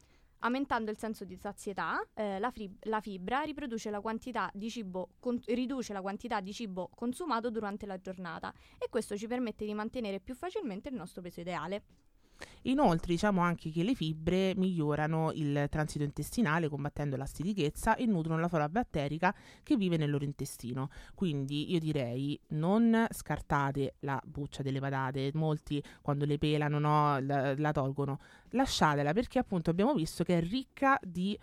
Aumentando 0.44 0.90
il 0.90 0.98
senso 0.98 1.24
di 1.24 1.36
sazietà, 1.36 2.04
eh, 2.16 2.40
la, 2.40 2.50
fri- 2.50 2.76
la, 2.82 3.00
fibra 3.00 3.44
la 3.92 4.02
con- 5.20 5.40
riduce 5.46 5.94
la 5.94 6.02
quantità 6.02 6.42
di 6.42 6.52
cibo 6.52 6.90
consumato 6.96 7.52
durante 7.52 7.86
la 7.86 8.00
giornata 8.00 8.52
e 8.80 8.90
questo 8.90 9.16
ci 9.16 9.28
permette 9.28 9.66
di 9.66 9.74
mantenere 9.76 10.20
più 10.20 10.34
facilmente 10.34 10.90
il 10.90 10.96
nostro 10.96 11.22
peso 11.22 11.42
ideale. 11.42 11.84
Inoltre 12.64 13.14
diciamo 13.14 13.42
anche 13.42 13.72
che 13.72 13.84
le 13.84 13.96
fibre 13.96 14.54
migliorano 14.56 15.32
il 15.34 15.68
transito 15.70 16.04
intestinale 16.04 16.70
combattendo 16.70 17.16
la 17.16 17.26
stitichezza 17.26 17.96
e 17.96 18.06
nutrono 18.06 18.40
la 18.40 18.48
flora 18.48 18.70
batterica 18.70 19.34
che 19.64 19.76
vive 19.76 19.98
nel 19.98 20.10
loro 20.10 20.24
intestino. 20.24 20.90
Quindi 21.16 21.72
io 21.72 21.80
direi 21.80 22.40
non 22.50 23.08
scartate 23.10 23.96
la 24.00 24.22
buccia 24.24 24.62
delle 24.62 24.80
patate, 24.80 25.32
molti 25.34 25.84
quando 26.02 26.26
le 26.26 26.38
pelano 26.38 26.80
no, 26.80 27.20
la, 27.20 27.56
la 27.58 27.72
tolgono, 27.72 28.20
lasciatela 28.50 29.14
perché 29.14 29.40
appunto 29.40 29.70
abbiamo 29.70 29.94
visto 29.94 30.24
che 30.24 30.38
è 30.38 30.42
ricca 30.42 31.00
di 31.02 31.38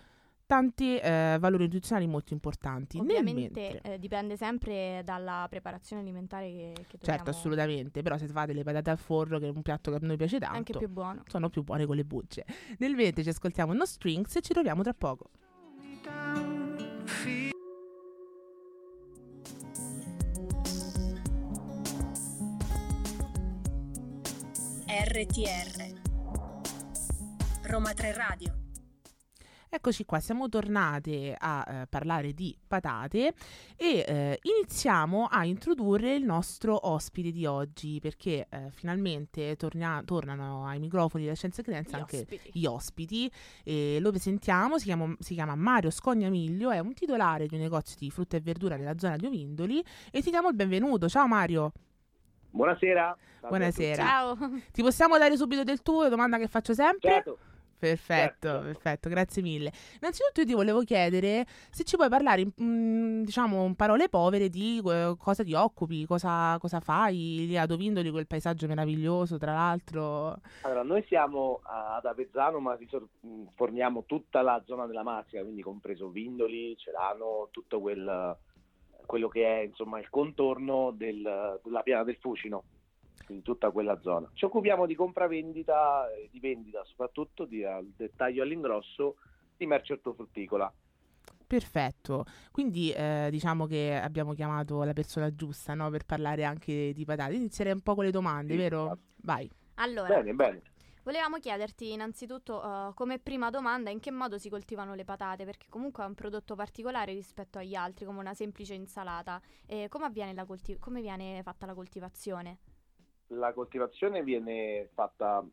tanti 0.48 0.96
eh, 0.96 1.36
valori 1.38 1.64
nutrizionali 1.64 2.06
molto 2.06 2.32
importanti. 2.32 2.98
Ovviamente 2.98 3.80
eh, 3.82 3.98
dipende 3.98 4.34
sempre 4.38 5.02
dalla 5.04 5.46
preparazione 5.48 6.00
alimentare 6.00 6.46
che, 6.46 6.72
che 6.74 6.96
dobbiamo... 6.96 7.16
Certo, 7.18 7.30
assolutamente, 7.30 8.00
però 8.00 8.16
se 8.16 8.26
fate 8.28 8.54
le 8.54 8.64
patate 8.64 8.88
al 8.88 8.96
forno, 8.96 9.38
che 9.38 9.46
è 9.46 9.50
un 9.50 9.60
piatto 9.60 9.90
che 9.90 9.98
a 9.98 10.00
noi 10.00 10.16
piace 10.16 10.38
tanto, 10.38 10.56
anche 10.56 10.72
più 10.72 10.88
buono. 10.88 11.22
sono 11.26 11.50
più 11.50 11.62
buone 11.62 11.84
con 11.84 11.96
le 11.96 12.04
bucce. 12.04 12.46
Nel 12.78 12.94
mentre 12.94 13.22
ci 13.22 13.28
ascoltiamo 13.28 13.74
No 13.74 13.84
Strings 13.84 14.36
e 14.36 14.40
ci 14.40 14.54
troviamo 14.54 14.82
tra 14.82 14.94
poco. 14.94 15.28
RTR 24.86 26.00
Roma 27.64 27.92
3 27.92 28.12
Radio 28.14 28.67
Eccoci 29.70 30.06
qua, 30.06 30.18
siamo 30.18 30.48
tornate 30.48 31.36
a 31.38 31.64
eh, 31.68 31.86
parlare 31.88 32.32
di 32.32 32.56
patate 32.66 33.34
e 33.76 34.02
eh, 34.06 34.38
iniziamo 34.40 35.26
a 35.26 35.44
introdurre 35.44 36.14
il 36.14 36.24
nostro 36.24 36.88
ospite 36.88 37.30
di 37.30 37.44
oggi 37.44 37.98
perché 38.00 38.46
eh, 38.48 38.70
finalmente 38.70 39.56
tornia- 39.56 40.00
tornano 40.06 40.64
ai 40.64 40.78
microfoni 40.78 41.24
della 41.24 41.36
Scienza 41.36 41.60
e 41.60 41.64
Credenza 41.64 41.98
gli 41.98 42.00
anche 42.00 42.16
ospiti. 42.16 42.50
gli 42.58 42.64
ospiti. 42.64 43.30
E 43.62 43.98
lo 44.00 44.08
presentiamo, 44.08 44.78
si 44.78 44.84
chiama, 44.84 45.14
si 45.18 45.34
chiama 45.34 45.54
Mario 45.54 45.90
Scognamiglio, 45.90 46.70
è 46.70 46.78
un 46.78 46.94
titolare 46.94 47.46
di 47.46 47.54
un 47.54 47.60
negozio 47.60 47.96
di 47.98 48.10
frutta 48.10 48.38
e 48.38 48.40
verdura 48.40 48.76
nella 48.76 48.98
zona 48.98 49.16
di 49.16 49.26
Ovindoli 49.26 49.84
e 50.10 50.22
ti 50.22 50.30
diamo 50.30 50.48
il 50.48 50.54
benvenuto. 50.54 51.10
Ciao 51.10 51.26
Mario. 51.26 51.72
Buonasera. 52.50 53.14
Buonasera. 53.46 54.02
Ciao. 54.02 54.38
Ti 54.72 54.80
possiamo 54.80 55.18
dare 55.18 55.36
subito 55.36 55.62
del 55.62 55.82
tuo, 55.82 56.08
domanda 56.08 56.38
che 56.38 56.48
faccio 56.48 56.72
sempre? 56.72 57.10
Certo. 57.10 57.38
Perfetto, 57.78 58.48
Certo. 58.48 58.60
perfetto, 58.64 59.08
grazie 59.08 59.42
mille. 59.42 59.72
Innanzitutto 60.00 60.40
io 60.40 60.46
ti 60.46 60.54
volevo 60.54 60.82
chiedere 60.82 61.46
se 61.70 61.84
ci 61.84 61.96
puoi 61.96 62.08
parlare, 62.08 62.46
mm, 62.60 63.22
diciamo, 63.22 63.64
in 63.66 63.74
parole 63.76 64.08
povere 64.08 64.48
di 64.48 64.82
eh, 64.84 65.14
cosa 65.16 65.44
ti 65.44 65.54
occupi, 65.54 66.04
cosa, 66.06 66.56
cosa 66.58 66.80
fai 66.80 67.46
lì 67.46 67.56
ad 67.56 67.70
Ovindoli, 67.70 68.10
quel 68.10 68.26
paesaggio 68.26 68.66
meraviglioso, 68.66 69.38
tra 69.38 69.52
l'altro. 69.52 70.40
Allora, 70.62 70.82
noi 70.82 71.04
siamo 71.06 71.60
ad 71.62 72.04
Avezzano, 72.04 72.58
ma 72.58 72.76
mh, 72.76 73.42
forniamo 73.54 74.04
tutta 74.06 74.42
la 74.42 74.60
zona 74.66 74.86
della 74.86 75.02
Marsica, 75.02 75.42
quindi 75.42 75.62
compreso 75.62 76.08
Vindoli, 76.08 76.76
Celano, 76.76 77.48
tutto 77.50 77.80
quel, 77.80 78.36
quello 79.06 79.28
che 79.28 79.46
è 79.46 79.64
insomma 79.64 79.98
il 80.00 80.08
contorno 80.10 80.90
del- 80.90 81.60
della 81.62 81.82
piana 81.82 82.04
del 82.04 82.16
Fucino, 82.20 82.64
quindi 83.28 83.44
tutta 83.44 83.70
quella 83.70 84.00
zona. 84.00 84.30
Ci 84.32 84.46
occupiamo 84.46 84.86
di 84.86 84.94
compravendita 84.94 86.10
e 86.14 86.30
di 86.32 86.40
vendita 86.40 86.82
soprattutto 86.84 87.44
di, 87.44 87.62
al 87.62 87.86
dettaglio 87.94 88.42
all'ingrosso 88.42 89.16
di 89.54 89.66
merce 89.66 89.92
ortofrutticola. 89.92 90.72
Perfetto, 91.46 92.24
quindi 92.50 92.90
eh, 92.90 93.28
diciamo 93.30 93.66
che 93.66 93.98
abbiamo 94.02 94.32
chiamato 94.32 94.82
la 94.82 94.94
persona 94.94 95.34
giusta 95.34 95.74
no, 95.74 95.90
per 95.90 96.04
parlare 96.06 96.44
anche 96.44 96.92
di 96.94 97.04
patate. 97.04 97.34
Inizierei 97.34 97.74
un 97.74 97.82
po' 97.82 97.94
con 97.94 98.04
le 98.04 98.10
domande, 98.10 98.52
Sì, 98.52 98.58
vero? 98.58 98.98
Vai. 99.16 99.50
Allora, 99.74 100.16
Bene, 100.16 100.32
bene. 100.32 100.62
volevamo 101.02 101.38
chiederti 101.38 101.92
innanzitutto 101.92 102.62
eh, 102.62 102.94
come 102.94 103.18
prima 103.18 103.50
domanda 103.50 103.90
in 103.90 104.00
che 104.00 104.10
modo 104.10 104.38
si 104.38 104.48
coltivano 104.48 104.94
le 104.94 105.04
patate, 105.04 105.44
perché 105.44 105.66
comunque 105.68 106.02
è 106.02 106.06
un 106.06 106.14
prodotto 106.14 106.54
particolare 106.54 107.12
rispetto 107.12 107.58
agli 107.58 107.74
altri, 107.74 108.06
come 108.06 108.20
una 108.20 108.34
semplice 108.34 108.74
insalata. 108.74 109.40
E 109.66 109.88
come, 109.88 110.06
avviene 110.06 110.32
la 110.34 110.46
colti- 110.46 110.78
come 110.78 111.00
viene 111.02 111.42
fatta 111.42 111.66
la 111.66 111.74
coltivazione? 111.74 112.58
La 113.28 113.52
coltivazione 113.52 114.22
viene 114.22 114.88
fatta 114.94 115.44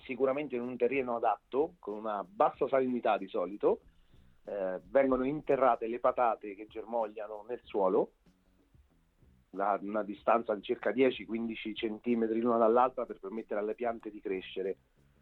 sicuramente 0.00 0.56
in 0.56 0.62
un 0.62 0.76
terreno 0.76 1.16
adatto, 1.16 1.74
con 1.78 1.94
una 1.94 2.24
bassa 2.24 2.68
salinità 2.68 3.16
di 3.16 3.28
solito. 3.28 3.80
Eh, 4.44 4.80
vengono 4.84 5.24
interrate 5.24 5.86
le 5.86 6.00
patate 6.00 6.54
che 6.54 6.66
germogliano 6.66 7.44
nel 7.48 7.60
suolo, 7.64 8.12
a 9.56 9.78
una 9.80 10.02
distanza 10.02 10.54
di 10.54 10.62
circa 10.62 10.90
10-15 10.90 11.72
cm 11.72 12.38
l'una 12.38 12.58
dall'altra 12.58 13.06
per 13.06 13.18
permettere 13.18 13.60
alle 13.60 13.74
piante 13.74 14.10
di 14.10 14.20
crescere 14.20 14.76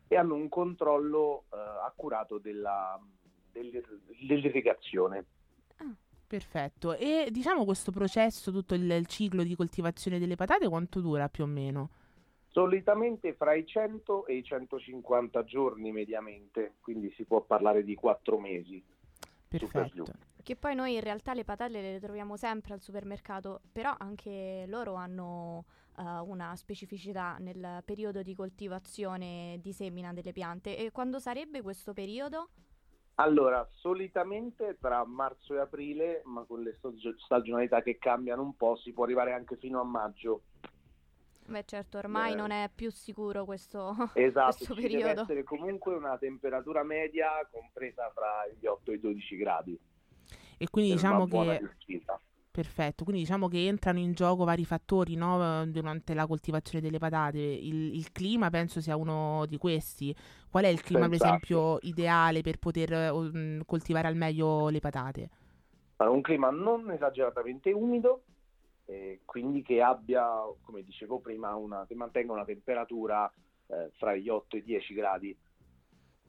e 0.09 0.17
hanno 0.17 0.35
un 0.35 0.49
controllo 0.49 1.45
eh, 1.53 1.57
accurato 1.85 2.39
della- 2.39 3.01
dell'ir- 3.53 4.01
dell'irrigazione. 4.27 5.25
Perfetto. 6.27 6.95
E 6.97 7.29
diciamo 7.31 7.65
questo 7.65 7.93
processo, 7.93 8.51
tutto 8.51 8.75
il, 8.75 8.91
il 8.91 9.07
ciclo 9.07 9.45
di 9.45 9.55
coltivazione 9.55 10.19
delle 10.19 10.35
patate, 10.35 10.69
quanto 10.69 11.01
dura 11.01 11.29
più 11.29 11.45
o 11.45 11.47
meno? 11.47 11.91
Solitamente 12.49 13.35
fra 13.35 13.55
i 13.55 13.67
100 13.67 14.27
e 14.27 14.37
i 14.37 14.43
150 14.43 15.45
giorni 15.45 15.93
mediamente, 15.93 16.75
quindi 16.81 17.13
si 17.15 17.25
può 17.25 17.43
parlare 17.43 17.85
di 17.85 17.95
4 17.95 18.39
mesi. 18.39 18.83
Perfetto. 19.47 20.05
Che 20.43 20.57
poi 20.57 20.75
noi 20.75 20.95
in 20.95 21.01
realtà 21.01 21.35
le 21.35 21.45
patate 21.45 21.81
le 21.81 22.01
troviamo 22.01 22.37
sempre 22.37 22.75
al 22.75 22.81
supermercato, 22.81 23.61
però 23.73 23.95
anche 23.99 24.65
loro 24.69 24.95
hanno 24.95 25.65
eh, 25.99 26.03
una 26.03 26.55
specificità 26.57 27.37
nel 27.39 27.83
periodo 27.85 28.23
di 28.23 28.35
coltivazione 28.35 29.59
di 29.61 29.73
semina 29.73 30.13
delle 30.13 30.33
piante. 30.33 30.77
E 30.77 30.91
quando 30.93 31.19
sarebbe 31.19 31.63
questo 31.63 31.93
periodo? 31.93 32.51
Allora, 33.27 33.67
solitamente 33.77 34.77
tra 34.79 35.05
marzo 35.07 35.55
e 35.55 35.59
aprile, 35.61 36.21
ma 36.25 36.43
con 36.45 36.63
le 36.63 36.75
stagio- 36.79 37.15
stagionalità 37.19 37.81
che 37.83 37.97
cambiano 37.99 38.43
un 38.43 38.55
po', 38.57 38.77
si 38.77 38.93
può 38.93 39.05
arrivare 39.05 39.33
anche 39.33 39.57
fino 39.57 39.81
a 39.81 39.85
maggio. 39.85 40.43
Beh, 41.47 41.65
certo, 41.65 41.97
ormai 41.97 42.33
Eh. 42.33 42.37
non 42.37 42.51
è 42.51 42.69
più 42.75 42.91
sicuro 42.91 43.45
questo, 43.47 43.95
Esatto, 44.15 44.57
questo 44.57 44.75
ci 44.75 44.81
deve 44.83 44.89
periodo. 44.99 45.21
essere 45.23 45.45
comunque 45.45 45.95
una 45.95 46.19
temperatura 46.19 46.83
media 46.83 47.31
compresa 47.51 48.11
fra 48.13 48.47
gli 48.59 48.67
8 48.67 48.91
e 48.91 48.95
i 48.97 49.01
12 49.01 49.37
gradi. 49.37 49.79
E 50.59 50.69
quindi 50.69 50.93
diciamo 50.93 51.27
che 51.27 51.59
riuscita. 51.59 52.21
Perfetto, 52.57 53.05
quindi 53.05 53.21
diciamo 53.21 53.49
che 53.49 53.67
entrano 53.67 53.99
in 53.99 54.15
gioco 54.15 54.45
vari 54.45 54.65
fattori 54.65 55.15
no, 55.15 55.61
eh, 55.61 55.67
durante 55.67 56.15
la 56.15 56.27
coltivazione 56.27 56.83
delle 56.83 56.97
patate. 56.97 57.39
Il, 57.39 57.95
il 57.95 58.11
clima 58.13 58.49
penso 58.49 58.81
sia 58.81 58.97
uno 58.97 59.45
di 59.45 59.59
questi. 59.59 60.17
Qual 60.49 60.65
è 60.65 60.69
il 60.69 60.81
clima, 60.81 61.07
per 61.07 61.19
Senz'altro. 61.19 61.27
esempio, 61.27 61.79
ideale 61.83 62.41
per 62.41 62.57
poter 62.59 63.13
mh, 63.13 63.67
coltivare 63.67 64.09
al 64.09 64.17
meglio 64.17 64.71
le 64.71 64.81
patate? 64.81 65.31
Allora, 65.97 66.17
un 66.17 66.23
clima 66.23 66.49
non 66.51 66.91
esageratamente 66.91 67.73
umido, 67.73 68.23
eh, 68.87 69.21
quindi 69.27 69.63
che 69.63 69.83
abbia, 69.83 70.27
come 70.63 70.83
dicevo 70.83 71.21
prima, 71.21 71.55
una, 71.57 71.85
che 71.87 71.95
mantenga 71.95 72.33
una 72.33 72.45
temperatura 72.47 73.31
eh, 73.67 73.91
fra 73.99 74.15
gli 74.17 74.31
8 74.31 74.57
e 74.57 74.59
i 74.61 74.65
10 74.65 74.95
gradi, 74.95 75.37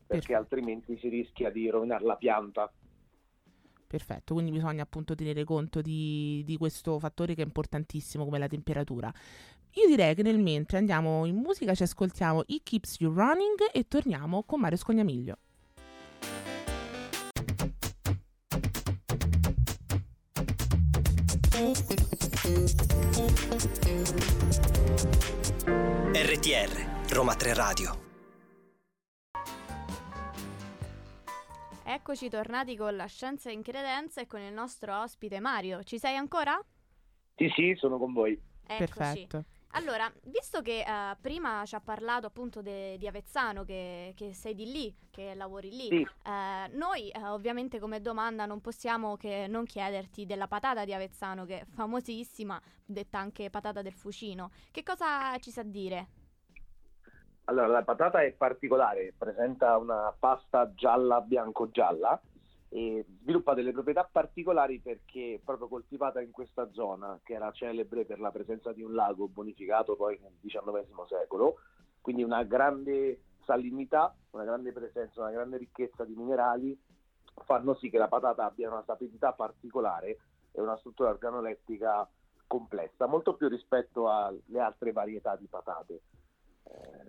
perché 0.05 0.33
Perfetto. 0.33 0.35
altrimenti 0.35 0.97
si 0.97 1.07
rischia 1.07 1.49
di 1.51 1.69
rovinare 1.69 2.03
la 2.03 2.17
pianta. 2.17 2.69
Perfetto, 3.87 4.33
quindi 4.33 4.51
bisogna 4.51 4.83
appunto 4.83 5.15
tenere 5.15 5.45
conto 5.45 5.81
di, 5.81 6.43
di 6.45 6.57
questo 6.57 6.99
fattore 6.99 7.33
che 7.35 7.41
è 7.41 7.45
importantissimo 7.45 8.25
come 8.25 8.37
la 8.37 8.47
temperatura. 8.47 9.11
Io 9.75 9.87
direi 9.87 10.13
che 10.13 10.23
nel 10.23 10.39
mentre 10.39 10.77
andiamo 10.77 11.25
in 11.25 11.35
musica, 11.35 11.73
ci 11.73 11.83
ascoltiamo 11.83 12.43
It 12.47 12.63
Keeps 12.63 12.97
You 12.99 13.13
Running 13.13 13.69
e 13.71 13.87
torniamo 13.87 14.43
con 14.43 14.59
Mario 14.59 14.77
Scognamiglio. 14.77 15.37
RTR, 26.13 27.13
Roma 27.13 27.35
3 27.35 27.53
Radio. 27.53 28.06
Eccoci 31.89 32.27
tornati 32.27 32.75
con 32.75 32.97
la 32.97 33.05
scienza 33.05 33.49
in 33.49 33.61
credenza 33.61 34.19
e 34.19 34.27
con 34.27 34.41
il 34.41 34.51
nostro 34.51 34.99
ospite 34.99 35.39
Mario. 35.39 35.83
Ci 35.83 35.97
sei 35.97 36.17
ancora? 36.17 36.59
Sì, 37.33 37.49
sì, 37.55 37.73
sono 37.77 37.97
con 37.97 38.11
voi. 38.11 38.33
Eccoci. 38.67 38.91
Perfetto. 38.93 39.45
Allora, 39.69 40.11
visto 40.25 40.61
che 40.61 40.81
eh, 40.81 41.15
prima 41.21 41.63
ci 41.65 41.75
ha 41.75 41.79
parlato 41.79 42.27
appunto 42.27 42.61
de- 42.61 42.97
di 42.97 43.07
Avezzano, 43.07 43.63
che, 43.63 44.11
che 44.17 44.33
sei 44.33 44.53
di 44.53 44.65
lì, 44.69 44.93
che 45.09 45.33
lavori 45.33 45.69
lì, 45.69 45.87
Sì. 45.87 46.01
eh, 46.25 46.67
noi 46.73 47.07
eh, 47.09 47.23
ovviamente 47.23 47.79
come 47.79 48.01
domanda 48.01 48.45
non 48.45 48.59
possiamo 48.59 49.15
che 49.15 49.47
non 49.47 49.63
chiederti 49.63 50.25
della 50.25 50.49
patata 50.49 50.83
di 50.83 50.93
Avezzano, 50.93 51.45
che 51.45 51.61
è 51.61 51.65
famosissima, 51.65 52.61
detta 52.83 53.17
anche 53.17 53.49
patata 53.49 53.81
del 53.81 53.93
fucino. 53.93 54.51
Che 54.71 54.83
cosa 54.83 55.37
ci 55.39 55.51
sa 55.51 55.63
dire? 55.63 56.07
Allora, 57.49 57.67
la 57.67 57.83
patata 57.83 58.21
è 58.23 58.33
particolare, 58.33 59.13
presenta 59.17 59.77
una 59.77 60.13
pasta 60.17 60.73
gialla 60.73 61.21
bianco-gialla 61.21 62.21
e 62.67 63.05
sviluppa 63.21 63.53
delle 63.53 63.71
proprietà 63.71 64.07
particolari 64.11 64.79
perché 64.79 65.35
è 65.35 65.39
proprio 65.41 65.69
coltivata 65.69 66.19
in 66.19 66.31
questa 66.31 66.69
zona 66.73 67.17
che 67.23 67.35
era 67.35 67.49
celebre 67.53 68.03
per 68.03 68.19
la 68.19 68.31
presenza 68.31 68.73
di 68.73 68.81
un 68.81 68.93
lago 68.93 69.29
bonificato 69.29 69.95
poi 69.95 70.19
nel 70.21 70.33
XIX 70.41 71.05
secolo, 71.07 71.59
quindi 72.01 72.21
una 72.21 72.43
grande 72.43 73.21
salinità, 73.45 74.13
una 74.31 74.43
grande 74.43 74.73
presenza, 74.73 75.21
una 75.21 75.31
grande 75.31 75.55
ricchezza 75.55 76.03
di 76.03 76.15
minerali 76.15 76.77
fanno 77.45 77.75
sì 77.75 77.89
che 77.89 77.97
la 77.97 78.09
patata 78.09 78.43
abbia 78.43 78.69
una 78.69 78.83
sapidità 78.85 79.31
particolare 79.31 80.17
e 80.51 80.59
una 80.59 80.75
struttura 80.79 81.11
organolettica 81.11 82.05
complessa, 82.45 83.05
molto 83.05 83.35
più 83.35 83.47
rispetto 83.47 84.09
alle 84.09 84.59
altre 84.59 84.91
varietà 84.91 85.37
di 85.37 85.47
patate. 85.47 86.01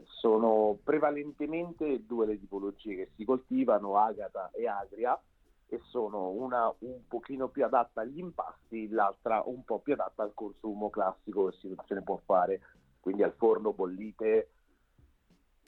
Sono 0.04 0.78
prevalentemente 0.82 2.04
due 2.04 2.26
le 2.26 2.38
tipologie 2.38 2.96
che 2.96 3.10
si 3.14 3.24
coltivano, 3.24 3.96
agata 3.96 4.50
e 4.52 4.66
agria, 4.66 5.20
e 5.68 5.80
sono 5.84 6.30
una 6.30 6.72
un 6.78 7.06
pochino 7.06 7.48
più 7.48 7.64
adatta 7.64 8.00
agli 8.00 8.18
impasti, 8.18 8.88
l'altra 8.88 9.42
un 9.44 9.64
po' 9.64 9.78
più 9.78 9.92
adatta 9.92 10.22
al 10.22 10.32
consumo 10.34 10.90
classico 10.90 11.46
che 11.46 11.56
si 11.58 11.76
se 11.86 11.94
ne 11.94 12.02
può 12.02 12.20
fare, 12.24 12.60
quindi 13.00 13.22
al 13.22 13.34
forno, 13.34 13.72
bollite 13.72 14.50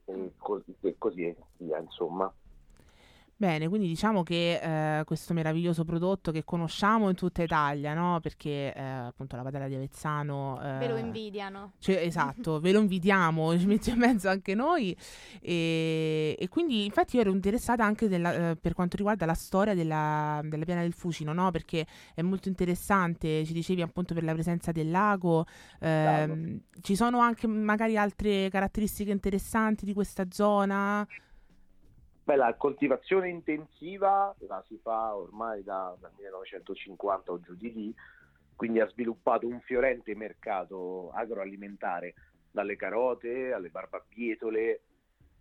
e 0.07 0.33
così, 0.39 0.75
e 0.81 0.97
così 0.99 1.37
via, 1.59 1.79
insomma. 1.79 2.33
Bene, 3.41 3.69
quindi 3.69 3.87
diciamo 3.87 4.23
che 4.23 4.99
eh, 4.99 5.05
questo 5.05 5.33
meraviglioso 5.33 5.83
prodotto 5.83 6.31
che 6.31 6.45
conosciamo 6.45 7.09
in 7.09 7.15
tutta 7.15 7.43
Italia, 7.43 7.95
no? 7.95 8.21
Perché 8.21 8.71
eh, 8.75 8.83
appunto 8.83 9.35
la 9.35 9.41
patata 9.43 9.67
di 9.67 9.75
Avezzano... 9.75 10.61
eh, 10.63 10.77
Ve 10.77 10.89
lo 10.89 10.99
invidiano. 10.99 11.73
Cioè, 11.79 11.97
esatto, 12.03 12.61
ve 12.61 12.73
lo 12.73 12.81
invitiamo, 12.81 13.57
ci 13.59 13.65
mettiamo 13.65 14.05
in 14.05 14.11
mezzo 14.11 14.29
anche 14.29 14.55
noi. 14.55 14.95
E, 15.41 16.37
e 16.39 16.49
quindi, 16.49 16.85
infatti, 16.85 17.17
io 17.17 17.23
ero 17.23 17.31
interessata 17.33 17.83
anche 17.83 18.09
della- 18.09 18.51
eh, 18.51 18.57
per 18.57 18.75
quanto 18.75 18.99
riguarda 18.99 19.25
la 19.25 19.33
storia 19.33 19.73
della, 19.75 20.43
della 20.45 20.67
piana 20.67 20.83
del 20.83 20.93
Fucino, 20.93 21.33
no? 21.33 21.51
Perché 21.51 21.87
è 22.15 22.21
molto 22.21 22.49
interessante, 22.49 23.47
ci 23.47 23.55
dicevi 23.55 23.81
appunto 23.81 24.13
per 24.13 24.23
la 24.23 24.35
presenza 24.35 24.71
del 24.71 24.91
lago. 24.91 25.47
ehm, 25.79 26.61
ci 26.83 26.95
sono 26.95 27.21
anche 27.21 27.47
magari 27.47 27.97
altre 27.97 28.51
caratteristiche 28.51 29.11
interessanti 29.13 29.87
di 29.87 29.95
questa 29.95 30.27
zona? 30.29 31.07
Beh, 32.31 32.37
la 32.37 32.55
coltivazione 32.55 33.29
intensiva 33.29 34.33
la 34.47 34.63
si 34.69 34.79
fa 34.81 35.17
ormai 35.17 35.65
da- 35.65 35.97
dal 35.99 36.13
1950 36.17 37.33
o 37.33 37.41
giù 37.41 37.57
di 37.57 37.73
lì, 37.73 37.95
quindi 38.55 38.79
ha 38.79 38.87
sviluppato 38.87 39.49
un 39.49 39.59
fiorente 39.63 40.15
mercato 40.15 41.11
agroalimentare, 41.11 42.15
dalle 42.53 42.77
carote 42.77 43.53
alle 43.53 43.71
barbabietole, 43.71 44.81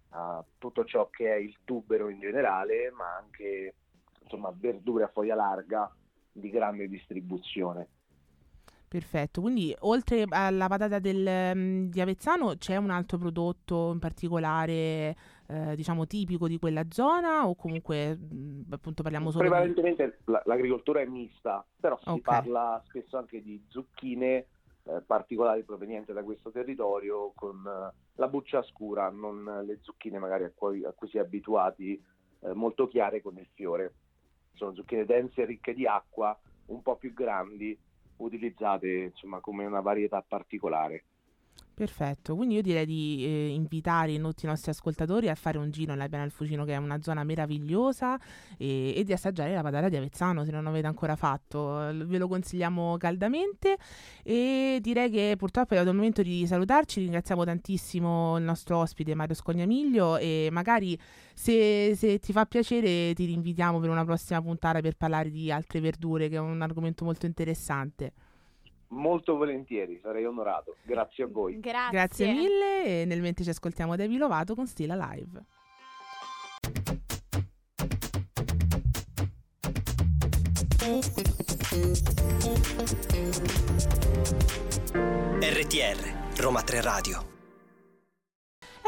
a 0.09 0.43
tutto 0.57 0.83
ciò 0.83 1.11
che 1.11 1.31
è 1.31 1.37
il 1.37 1.57
tubero 1.63 2.09
in 2.09 2.19
generale, 2.19 2.89
ma 2.89 3.17
anche 3.17 3.75
insomma, 4.23 4.51
verdure 4.51 5.03
a 5.03 5.11
foglia 5.13 5.35
larga 5.35 5.95
di 6.31 6.49
grande 6.49 6.87
distribuzione. 6.87 7.87
Perfetto, 8.89 9.41
quindi 9.41 9.75
oltre 9.81 10.25
alla 10.27 10.67
patata 10.67 10.97
del, 10.97 11.53
mm, 11.55 11.89
di 11.89 12.01
Avezzano 12.01 12.55
c'è 12.57 12.75
un 12.75 12.89
altro 12.89 13.19
prodotto 13.19 13.91
in 13.91 13.99
particolare, 13.99 15.15
eh, 15.49 15.75
diciamo, 15.75 16.05
tipico 16.05 16.47
di 16.47 16.59
quella 16.59 16.85
zona 16.89 17.47
o 17.47 17.55
comunque 17.55 18.15
mm, 18.15 18.61
appunto 18.71 19.01
parliamo 19.01 19.31
solo 19.31 19.43
di... 19.43 19.49
Prevalentemente 19.49 20.19
la- 20.25 20.41
l'agricoltura 20.45 21.01
è 21.01 21.05
mista, 21.05 21.65
però 21.79 21.97
si 21.99 22.09
Ok. 22.09 22.21
parla 22.21 22.81
spesso 22.85 23.17
anche 23.17 23.41
di 23.41 23.65
zucchine 23.67 24.45
eh, 24.83 25.01
particolari 25.05 25.63
provenienti 25.63 26.13
da 26.13 26.23
questo 26.23 26.51
territorio 26.51 27.31
con 27.33 27.63
eh, 27.65 27.93
la 28.13 28.27
buccia 28.27 28.61
scura, 28.63 29.09
non 29.09 29.63
le 29.65 29.79
zucchine 29.81 30.19
magari 30.19 30.43
a 30.43 30.51
cui, 30.53 30.85
a 30.85 30.91
cui 30.91 31.07
si 31.09 31.17
è 31.17 31.21
abituati 31.21 32.01
molto 32.53 32.87
chiare 32.87 33.21
con 33.21 33.37
il 33.37 33.47
fiore. 33.53 33.95
Sono 34.53 34.73
zucchine 34.73 35.03
dense 35.03 35.41
e 35.41 35.45
ricche 35.45 35.73
di 35.73 35.85
acqua, 35.85 36.37
un 36.67 36.81
po' 36.81 36.95
più 36.95 37.13
grandi, 37.13 37.77
utilizzate 38.17 38.87
insomma 38.87 39.41
come 39.41 39.65
una 39.65 39.81
varietà 39.81 40.23
particolare. 40.25 41.03
Perfetto, 41.79 42.35
quindi 42.35 42.55
io 42.55 42.61
direi 42.61 42.85
di 42.85 43.23
eh, 43.23 43.47
invitare 43.53 44.19
tutti 44.19 44.43
i 44.43 44.49
nostri 44.49 44.69
ascoltatori 44.69 45.29
a 45.29 45.35
fare 45.35 45.57
un 45.57 45.71
giro 45.71 45.93
nella 45.93 46.09
Piana 46.09 46.25
del 46.25 46.33
Fucino, 46.33 46.65
che 46.65 46.73
è 46.73 46.75
una 46.75 47.01
zona 47.01 47.23
meravigliosa, 47.23 48.19
e, 48.57 48.93
e 48.97 49.03
di 49.05 49.13
assaggiare 49.13 49.53
la 49.53 49.61
patata 49.61 49.87
di 49.87 49.95
Avezzano, 49.95 50.43
se 50.43 50.51
non 50.51 50.65
l'avete 50.65 50.87
ancora 50.87 51.15
fatto. 51.15 51.75
Ve 52.05 52.17
lo 52.17 52.27
consigliamo 52.27 52.97
caldamente 52.97 53.77
e 54.23 54.79
direi 54.81 55.09
che 55.09 55.35
purtroppo 55.37 55.69
è 55.69 55.77
arrivato 55.77 55.91
il 55.91 55.95
momento 55.95 56.21
di 56.21 56.45
salutarci. 56.45 56.99
Ringraziamo 56.99 57.45
tantissimo 57.45 58.35
il 58.35 58.43
nostro 58.43 58.79
ospite 58.79 59.15
Mario 59.15 59.35
Scognamiglio 59.35 60.17
e 60.17 60.49
magari 60.51 60.99
se, 61.33 61.95
se 61.95 62.19
ti 62.19 62.33
fa 62.33 62.45
piacere 62.45 63.13
ti 63.13 63.23
rinvitiamo 63.23 63.79
per 63.79 63.89
una 63.89 64.03
prossima 64.03 64.41
puntata 64.41 64.81
per 64.81 64.97
parlare 64.97 65.29
di 65.29 65.49
altre 65.49 65.79
verdure, 65.79 66.27
che 66.27 66.35
è 66.35 66.39
un 66.39 66.61
argomento 66.61 67.05
molto 67.05 67.25
interessante. 67.25 68.11
Molto 68.89 69.35
volentieri, 69.35 69.99
sarei 70.01 70.25
onorato. 70.25 70.75
Grazie 70.83 71.25
a 71.25 71.27
voi. 71.27 71.59
Grazie. 71.59 71.91
Grazie 71.91 72.33
mille 72.33 73.01
e 73.01 73.05
nel 73.05 73.21
mentre 73.21 73.43
ci 73.43 73.49
ascoltiamo 73.49 73.95
Devi 73.95 74.17
Lovato 74.17 74.55
con 74.55 74.65
Stila 74.65 74.95
Live. 74.95 75.45
RTR, 85.41 86.41
Roma 86.41 86.61
3 86.61 86.81
Radio. 86.81 87.38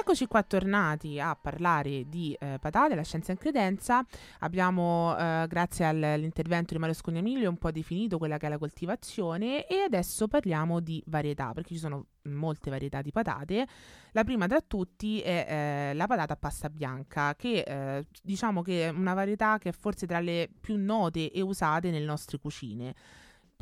Eccoci 0.02 0.26
qua 0.26 0.42
tornati 0.42 1.20
a 1.20 1.38
parlare 1.40 2.10
di 2.10 2.36
eh, 2.40 2.58
patate, 2.60 2.96
la 2.96 3.04
scienza 3.04 3.34
in 3.34 3.38
credenza. 3.38 4.04
Abbiamo, 4.40 5.16
eh, 5.16 5.46
grazie 5.48 5.86
al- 5.86 6.02
all'intervento 6.02 6.74
di 6.74 6.80
Mario 6.80 6.96
Scognamiglio, 6.96 7.48
un 7.48 7.58
po' 7.58 7.70
definito 7.70 8.18
quella 8.18 8.38
che 8.38 8.48
è 8.48 8.50
la 8.50 8.58
coltivazione 8.58 9.68
e 9.68 9.82
adesso 9.82 10.28
parliamo 10.28 10.80
di 10.80 11.04
varietà, 11.06 11.52
perché 11.54 11.76
ci 11.76 11.80
sono 11.80 12.08
molte 12.24 12.72
varietà 12.72 13.04
di 13.04 13.12
patate. 13.12 13.68
La 14.14 14.24
prima 14.24 14.48
tra 14.48 14.60
tutti 14.62 15.22
è 15.22 15.46
eh, 15.92 15.94
la 15.94 16.08
patata 16.08 16.34
a 16.34 16.38
pasta 16.38 16.68
bianca, 16.72 17.36
che 17.36 17.60
eh, 17.60 18.08
diciamo 18.24 18.64
che 18.64 18.88
è 18.88 18.90
una 18.90 19.14
varietà 19.14 19.60
che 19.60 19.70
è 19.70 19.72
forse 19.72 20.08
tra 20.08 20.20
le 20.20 20.50
più 20.60 20.78
note 20.78 21.32
e 21.32 21.42
usate 21.42 21.92
nelle 21.92 22.06
nostre 22.06 22.40
cucine. 22.40 22.96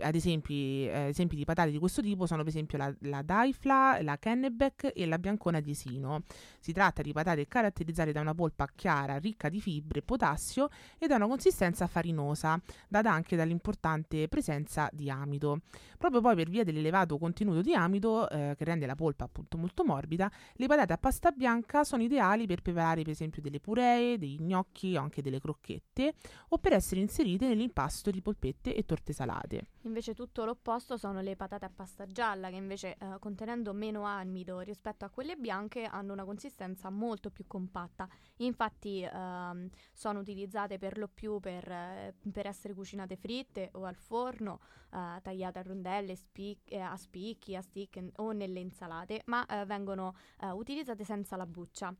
Ad 0.01 0.15
esempi, 0.15 0.87
eh, 0.87 1.07
esempi 1.09 1.35
di 1.35 1.45
patate 1.45 1.71
di 1.71 1.77
questo 1.77 2.01
tipo 2.01 2.25
sono 2.25 2.43
per 2.43 2.49
esempio 2.49 2.77
la, 2.77 2.93
la 3.01 3.21
Daifla, 3.21 4.01
la 4.01 4.17
Kennebec 4.17 4.91
e 4.95 5.05
la 5.05 5.17
biancona 5.17 5.59
di 5.59 5.71
Esino. 5.71 6.23
Si 6.59 6.71
tratta 6.71 7.01
di 7.01 7.11
patate 7.11 7.47
caratterizzate 7.47 8.11
da 8.11 8.21
una 8.21 8.33
polpa 8.33 8.67
chiara, 8.73 9.17
ricca 9.17 9.49
di 9.49 9.59
fibre 9.59 9.99
e 9.99 10.01
potassio 10.01 10.69
e 10.97 11.07
da 11.07 11.15
una 11.15 11.27
consistenza 11.27 11.87
farinosa, 11.87 12.59
data 12.87 13.11
anche 13.11 13.35
dall'importante 13.35 14.27
presenza 14.27 14.89
di 14.91 15.09
amido. 15.09 15.61
Proprio 15.97 16.21
poi 16.21 16.35
per 16.35 16.49
via 16.49 16.63
dell'elevato 16.63 17.17
contenuto 17.17 17.61
di 17.61 17.73
amido, 17.73 18.29
eh, 18.29 18.55
che 18.57 18.63
rende 18.63 18.85
la 18.85 18.95
polpa 18.95 19.25
appunto 19.25 19.57
molto 19.57 19.83
morbida, 19.83 20.31
le 20.53 20.67
patate 20.67 20.93
a 20.93 20.97
pasta 20.97 21.31
bianca 21.31 21.83
sono 21.83 22.03
ideali 22.03 22.47
per 22.47 22.61
preparare 22.61 23.01
per 23.01 23.11
esempio 23.11 23.41
delle 23.41 23.59
puree, 23.59 24.17
degli 24.17 24.39
gnocchi 24.39 24.95
o 24.95 25.01
anche 25.01 25.21
delle 25.21 25.39
crocchette 25.39 26.13
o 26.49 26.57
per 26.57 26.73
essere 26.73 27.01
inserite 27.01 27.47
nell'impasto 27.47 28.11
di 28.11 28.21
polpette 28.21 28.75
e 28.75 28.85
torte 28.85 29.13
salate. 29.13 29.67
Invece 29.89 30.13
tutto 30.13 30.45
l'opposto 30.45 30.97
sono 30.97 31.19
le 31.19 31.35
patate 31.35 31.65
a 31.65 31.71
pasta 31.75 32.05
gialla 32.05 32.49
che 32.49 32.57
invece 32.57 32.95
eh, 32.99 33.17
contenendo 33.17 33.73
meno 33.73 34.03
amido 34.03 34.59
rispetto 34.59 35.03
a 35.03 35.09
quelle 35.09 35.35
bianche 35.35 35.83
hanno 35.83 36.13
una 36.13 36.25
consistenza 36.25 36.91
molto 36.91 37.31
più 37.31 37.47
compatta. 37.47 38.07
Infatti 38.37 39.01
ehm, 39.01 39.67
sono 39.91 40.19
utilizzate 40.19 40.77
per 40.77 40.99
lo 40.99 41.07
più 41.07 41.39
per, 41.39 41.67
eh, 41.71 42.13
per 42.31 42.45
essere 42.45 42.75
cucinate 42.75 43.15
fritte 43.15 43.71
o 43.73 43.85
al 43.85 43.95
forno, 43.95 44.59
eh, 44.93 45.21
tagliate 45.23 45.57
a 45.57 45.63
rondelle, 45.63 46.15
spic- 46.15 46.71
eh, 46.71 46.79
a 46.79 46.95
spicchi, 46.95 47.55
a 47.55 47.61
stick 47.61 47.99
o 48.17 48.31
nelle 48.31 48.59
insalate, 48.59 49.23
ma 49.25 49.43
eh, 49.47 49.65
vengono 49.65 50.13
utilizzate 50.53 51.03
senza 51.03 51.35
la 51.35 51.47
buccia. 51.47 51.93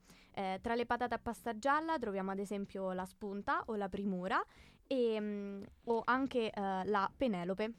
Tra 0.61 0.75
le 0.75 0.85
patate 0.85 1.15
a 1.15 1.19
pasta 1.19 1.57
gialla 1.57 1.97
troviamo 1.97 2.31
ad 2.31 2.39
esempio 2.39 2.93
la 2.93 3.05
spunta 3.05 3.63
o 3.65 3.75
la 3.75 3.89
primura 3.89 4.41
e, 4.91 5.21
mm, 5.21 5.61
o 5.85 6.01
anche 6.03 6.49
eh, 6.49 6.83
la 6.85 7.09
penelope. 7.15 7.73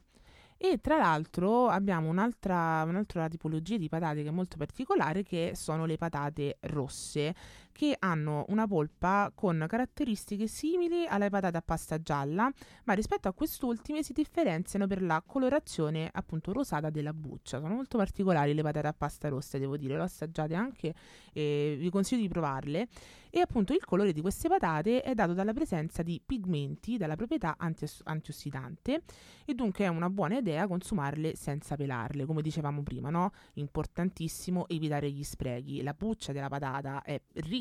E 0.55 0.79
tra 0.79 0.97
l'altro 0.97 1.67
abbiamo 1.67 2.07
un'altra, 2.07 2.83
un'altra 2.85 3.27
tipologia 3.27 3.77
di 3.77 3.89
patate 3.89 4.21
che 4.21 4.29
è 4.29 4.31
molto 4.31 4.57
particolare, 4.57 5.23
che 5.23 5.53
sono 5.55 5.85
le 5.85 5.97
patate 5.97 6.57
rosse, 6.61 7.33
che 7.71 7.95
hanno 7.99 8.45
una 8.49 8.67
polpa 8.67 9.31
con 9.33 9.65
caratteristiche 9.67 10.47
simili 10.47 11.05
alle 11.07 11.29
patate 11.29 11.57
a 11.57 11.61
pasta 11.61 12.01
gialla, 12.01 12.51
ma 12.85 12.93
rispetto 12.93 13.27
a 13.27 13.33
quest'ultime 13.33 14.03
si 14.03 14.13
differenziano 14.13 14.87
per 14.87 15.01
la 15.01 15.23
colorazione 15.25 16.09
appunto 16.11 16.51
rosata 16.53 16.89
della 16.89 17.13
buccia. 17.13 17.59
Sono 17.59 17.75
molto 17.75 17.97
particolari 17.97 18.53
le 18.53 18.61
patate 18.61 18.87
a 18.87 18.93
pasta 18.93 19.29
rosse, 19.29 19.59
devo 19.59 19.77
dire, 19.77 19.95
le 19.95 20.01
ho 20.01 20.03
assaggiate 20.03 20.53
anche 20.53 20.93
e 21.33 21.75
vi 21.79 21.89
consiglio 21.89 22.21
di 22.21 22.27
provarle. 22.27 22.87
E 23.33 23.39
appunto 23.39 23.71
il 23.71 23.85
colore 23.85 24.11
di 24.11 24.19
queste 24.19 24.49
patate 24.49 25.01
è 25.01 25.13
dato 25.13 25.33
dalla 25.33 25.53
presenza 25.53 26.03
di 26.03 26.21
pigmenti 26.23 26.97
dalla 26.97 27.15
proprietà 27.15 27.55
anti- 27.57 27.87
antiossidante 28.03 29.03
e 29.45 29.53
dunque 29.53 29.85
è 29.85 29.87
una 29.87 30.09
buona 30.09 30.37
idea 30.37 30.67
consumarle 30.67 31.37
senza 31.37 31.77
pelarle, 31.77 32.25
come 32.25 32.41
dicevamo 32.41 32.83
prima, 32.83 33.09
no? 33.09 33.31
Importantissimo 33.53 34.67
evitare 34.67 35.09
gli 35.09 35.23
sprechi. 35.23 35.81
La 35.81 35.93
buccia 35.93 36.33
della 36.33 36.49
patata 36.49 37.01
è 37.03 37.21
ricca 37.35 37.60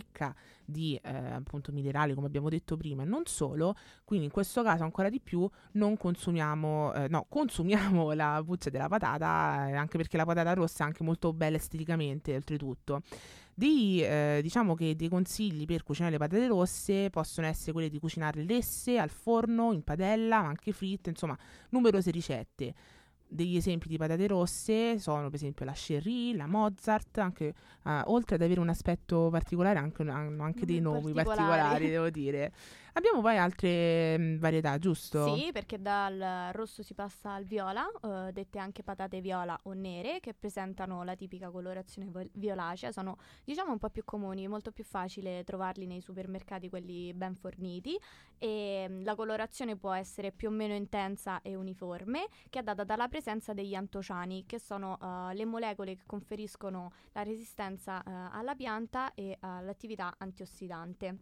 di 0.64 0.98
eh, 1.02 1.16
appunto 1.32 1.72
minerali, 1.72 2.14
come 2.14 2.26
abbiamo 2.26 2.48
detto 2.48 2.76
prima, 2.76 3.02
e 3.02 3.06
non 3.06 3.22
solo, 3.26 3.74
quindi 4.04 4.26
in 4.26 4.30
questo 4.30 4.62
caso 4.62 4.84
ancora 4.84 5.08
di 5.08 5.20
più 5.20 5.48
non 5.72 5.96
consumiamo, 5.96 6.94
eh, 6.94 7.08
no, 7.08 7.26
consumiamo 7.28 8.12
la 8.14 8.42
buccia 8.42 8.70
della 8.70 8.88
patata, 8.88 9.68
eh, 9.68 9.74
anche 9.74 9.96
perché 9.96 10.16
la 10.16 10.24
patata 10.24 10.52
rossa 10.54 10.84
è 10.84 10.86
anche 10.86 11.02
molto 11.02 11.32
bella 11.32 11.56
esteticamente, 11.56 12.34
oltretutto. 12.34 13.02
Dei, 13.52 14.02
eh, 14.02 14.40
diciamo 14.42 14.74
che 14.74 14.96
dei 14.96 15.08
consigli 15.08 15.66
per 15.66 15.82
cucinare 15.82 16.12
le 16.12 16.18
patate 16.18 16.46
rosse 16.46 17.10
possono 17.10 17.46
essere 17.46 17.72
quelli 17.72 17.90
di 17.90 17.98
cucinarle 17.98 18.42
lesse, 18.44 18.98
al 18.98 19.10
forno, 19.10 19.72
in 19.72 19.82
padella, 19.82 20.40
ma 20.40 20.48
anche 20.48 20.72
fritte, 20.72 21.10
insomma, 21.10 21.36
numerose 21.70 22.10
ricette. 22.10 22.74
Degli 23.32 23.56
esempi 23.56 23.86
di 23.86 23.96
patate 23.96 24.26
rosse 24.26 24.98
sono 24.98 25.26
per 25.26 25.34
esempio 25.36 25.64
la 25.64 25.72
Cherie, 25.72 26.34
la 26.34 26.48
Mozart, 26.48 27.18
anche, 27.18 27.54
eh, 27.84 28.02
oltre 28.06 28.34
ad 28.34 28.42
avere 28.42 28.58
un 28.58 28.68
aspetto 28.68 29.28
particolare 29.30 29.78
anche, 29.78 30.02
hanno 30.02 30.42
anche 30.42 30.66
dei 30.66 30.80
nomi 30.80 31.12
Particolari. 31.12 31.36
particolari, 31.36 31.88
devo 31.90 32.10
dire. 32.10 32.52
Abbiamo 32.94 33.20
poi 33.20 33.36
altre 33.36 34.18
mh, 34.18 34.38
varietà, 34.38 34.78
giusto? 34.78 35.34
Sì, 35.34 35.50
perché 35.52 35.80
dal 35.80 36.50
rosso 36.52 36.82
si 36.82 36.94
passa 36.94 37.32
al 37.32 37.44
viola, 37.44 37.88
eh, 38.02 38.32
dette 38.32 38.58
anche 38.58 38.82
patate 38.82 39.20
viola 39.20 39.58
o 39.64 39.72
nere, 39.72 40.18
che 40.18 40.34
presentano 40.34 41.04
la 41.04 41.14
tipica 41.14 41.50
colorazione 41.50 42.10
violacea, 42.32 42.90
sono 42.90 43.18
diciamo 43.44 43.70
un 43.70 43.78
po' 43.78 43.90
più 43.90 44.02
comuni, 44.04 44.48
molto 44.48 44.72
più 44.72 44.84
facile 44.84 45.44
trovarli 45.44 45.86
nei 45.86 46.00
supermercati, 46.00 46.68
quelli 46.68 47.12
ben 47.14 47.36
forniti, 47.36 47.96
e 48.38 48.86
mm, 48.88 49.04
la 49.04 49.14
colorazione 49.14 49.76
può 49.76 49.92
essere 49.92 50.32
più 50.32 50.48
o 50.48 50.50
meno 50.50 50.74
intensa 50.74 51.42
e 51.42 51.54
uniforme, 51.54 52.26
che 52.48 52.58
è 52.58 52.62
data 52.62 52.82
dalla 52.82 53.06
presenza 53.06 53.52
degli 53.52 53.74
antociani, 53.74 54.44
che 54.46 54.58
sono 54.58 54.98
eh, 55.00 55.34
le 55.34 55.44
molecole 55.44 55.94
che 55.94 56.02
conferiscono 56.06 56.92
la 57.12 57.22
resistenza 57.22 58.02
eh, 58.02 58.10
alla 58.32 58.56
pianta 58.56 59.14
e 59.14 59.36
all'attività 59.40 60.14
antiossidante. 60.18 61.18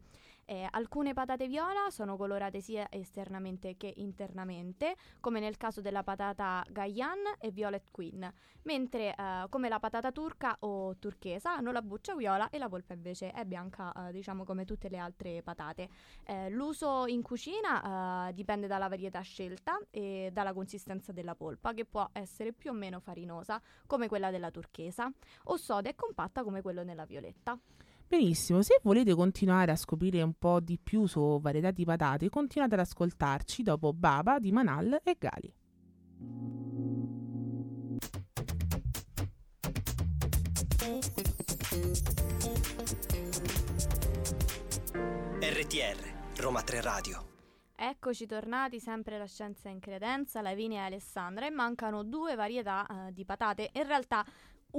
Eh, 0.51 0.67
alcune 0.71 1.13
patate 1.13 1.47
viola 1.47 1.91
sono 1.91 2.17
colorate 2.17 2.63
sia 2.63 2.87
esternamente 2.89 3.77
che 3.77 3.93
internamente, 3.97 4.97
come 5.21 5.41
nel 5.41 5.59
caso 5.59 5.83
della 5.83 6.03
patata 6.03 6.65
Gaian 6.71 7.19
e 7.39 7.51
Violet 7.51 7.91
Queen, 7.91 8.33
mentre 8.63 9.15
eh, 9.15 9.45
come 9.51 9.69
la 9.69 9.79
patata 9.79 10.11
turca 10.11 10.57
o 10.61 10.97
turchesa 10.97 11.55
hanno 11.55 11.71
la 11.71 11.83
buccia 11.83 12.15
viola 12.15 12.49
e 12.49 12.57
la 12.57 12.71
polpa 12.71 12.95
invece 12.95 13.31
è 13.31 13.45
bianca, 13.45 13.93
eh, 13.93 14.11
diciamo 14.11 14.45
come 14.45 14.65
tutte 14.65 14.89
le 14.89 14.97
altre 14.97 15.43
patate. 15.43 15.91
Eh, 16.25 16.49
l'uso 16.49 17.05
in 17.05 17.21
cucina 17.21 18.29
eh, 18.29 18.33
dipende 18.33 18.67
dalla 18.67 18.89
varietà 18.89 19.21
scelta 19.21 19.79
e 19.91 20.31
dalla 20.33 20.55
consistenza 20.55 21.13
della 21.13 21.35
polpa, 21.35 21.75
che 21.75 21.85
può 21.85 22.09
essere 22.13 22.55
più 22.55 22.71
o 22.71 22.75
meno 22.75 23.01
farinosa, 23.01 23.61
come 23.87 24.09
quella 24.09 24.31
della 24.31 24.51
turchesa, 24.51 25.13
o 25.45 25.57
soda 25.59 25.91
e 25.91 25.95
compatta 25.95 26.43
come 26.43 26.63
quello 26.63 26.83
nella 26.85 27.05
violetta. 27.05 27.59
Benissimo, 28.09 28.62
se 28.62 28.81
volete 28.83 29.14
continuare 29.14 29.71
a 29.71 29.77
scoprire 29.77 30.23
un 30.23 30.33
po' 30.33 30.61
di 30.61 30.79
più 30.83 31.05
su 31.05 31.38
varietà 31.42 31.71
di 31.71 31.85
patate, 31.85 32.31
continuate 32.31 32.73
ad 32.73 32.81
ascoltarci 32.81 33.62
dopo 33.62 33.92
Baba 33.92 34.38
di 34.38 34.51
Manal 34.51 34.99
e 35.05 35.16
Gali. 35.18 35.55
RTR, 45.40 46.40
Roma 46.40 46.62
3 46.62 46.81
Radio. 46.81 47.27
Eccoci 47.77 48.25
tornati 48.25 48.81
sempre 48.81 49.18
la 49.18 49.27
scienza 49.27 49.68
in 49.68 49.81
credenza, 49.81 50.40
Lavinia 50.40 50.81
e 50.81 50.87
Alessandra 50.87 51.47
e 51.47 51.51
mancano 51.51 52.05
due 52.05 52.35
varietà 52.37 52.87
eh, 52.87 53.12
di 53.12 53.27
patate, 53.27 53.68
in 53.75 53.87
realtà 53.87 54.25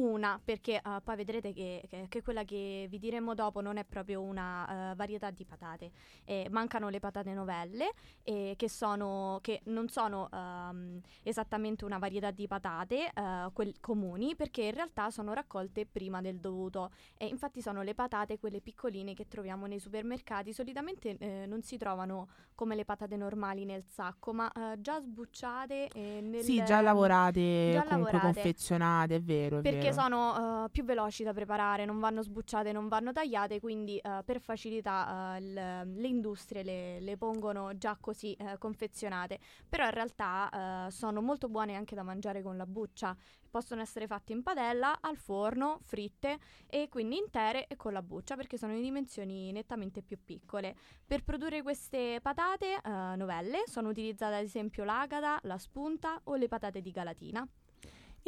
una 0.01 0.39
perché 0.43 0.75
eh, 0.75 1.01
poi 1.03 1.15
vedrete 1.15 1.53
che, 1.53 1.83
che- 1.89 2.05
che 2.09 2.21
quella 2.21 2.43
che 2.43 2.87
vi 2.89 2.99
diremo 2.99 3.33
dopo 3.33 3.61
non 3.61 3.77
è 3.77 3.83
proprio 3.85 4.21
una 4.21 4.91
eh, 4.91 4.95
varietà 4.95 5.29
di 5.31 5.45
patate, 5.45 5.91
Eh, 6.25 6.47
mancano 6.51 6.89
le 6.89 6.99
patate 6.99 7.33
novelle 7.33 7.91
eh, 8.23 8.53
che, 8.57 8.69
sono, 8.69 9.39
che 9.41 9.61
non 9.65 9.89
sono 9.89 10.29
ehm, 10.31 10.99
esattamente 11.23 11.85
una 11.85 11.97
varietà 11.97 12.31
di 12.31 12.47
patate 12.47 13.11
eh, 13.13 13.49
quel- 13.53 13.75
comuni 13.79 14.35
perché 14.35 14.63
in 14.63 14.73
realtà 14.73 15.09
sono 15.11 15.33
raccolte 15.33 15.85
prima 15.85 16.21
del 16.21 16.39
dovuto 16.39 16.91
e 17.17 17.27
infatti 17.27 17.61
sono 17.61 17.81
le 17.81 17.93
patate 17.95 18.39
quelle 18.39 18.61
piccoline 18.61 19.13
che 19.13 19.27
troviamo 19.27 19.65
nei 19.65 19.79
supermercati, 19.79 20.53
solitamente 20.53 21.17
eh, 21.17 21.45
non 21.47 21.61
si 21.61 21.77
trovano 21.77 22.27
come 22.55 22.75
le 22.75 22.85
patate 22.85 23.15
normali 23.15 23.65
nel 23.65 23.83
sacco, 23.87 24.33
ma 24.33 24.51
eh, 24.51 24.79
già 24.81 24.99
sbucciate 25.01 25.89
nel... 25.93 26.43
Sì, 26.43 26.63
già 26.63 26.81
lavorate, 26.81 27.41
già 27.71 27.83
comunque 27.85 28.19
lavorate. 28.19 28.19
confezionate, 28.19 29.15
è 29.15 29.21
vero, 29.21 29.59
è 29.59 29.61
Perché 29.61 29.88
vero. 29.88 29.88
Sono 29.93 30.65
eh, 30.65 30.69
più 30.69 30.83
veloci 30.83 31.23
da 31.23 31.33
preparare, 31.33 31.85
non 31.85 31.99
vanno 31.99 32.21
sbucciate, 32.21 32.71
non 32.71 32.87
vanno 32.87 33.11
tagliate, 33.11 33.59
quindi 33.59 33.97
eh, 33.97 34.21
per 34.23 34.39
facilità 34.39 35.35
eh, 35.35 35.39
il- 35.39 35.53
le 35.53 36.07
industrie 36.07 36.63
le, 36.63 36.99
le 36.99 37.17
pongono 37.17 37.77
già 37.77 37.97
così 37.99 38.35
confezionate. 38.57 39.39
Però 39.67 39.85
in 39.85 39.91
realtà 39.91 40.87
sono 40.91 41.21
molto 41.21 41.47
buone 41.49 41.75
anche 41.75 41.95
da 41.95 42.03
mangiare 42.03 42.41
con 42.41 42.57
la 42.57 42.65
buccia. 42.65 43.15
Possono 43.49 43.81
essere 43.81 44.07
fatte 44.07 44.31
in 44.33 44.43
padella, 44.43 44.99
al 45.01 45.17
forno, 45.17 45.79
fritte 45.81 46.37
e 46.67 46.87
quindi 46.89 47.17
intere 47.17 47.67
e 47.67 47.75
con 47.75 47.93
la 47.93 48.01
buccia 48.01 48.35
perché 48.35 48.57
sono 48.57 48.73
in 48.73 48.81
dimensioni 48.81 49.51
nettamente 49.51 50.01
più 50.01 50.23
piccole. 50.23 50.75
Per 51.05 51.23
produrre 51.23 51.61
queste 51.61 52.19
patate 52.21 52.79
novelle 53.15 53.63
sono 53.65 53.89
utilizzate 53.89 54.35
ad 54.35 54.43
esempio 54.43 54.83
l'agata, 54.83 55.39
la 55.43 55.57
spunta 55.57 56.19
o 56.25 56.35
le 56.35 56.47
patate 56.47 56.81
di 56.81 56.91
galatina. 56.91 57.47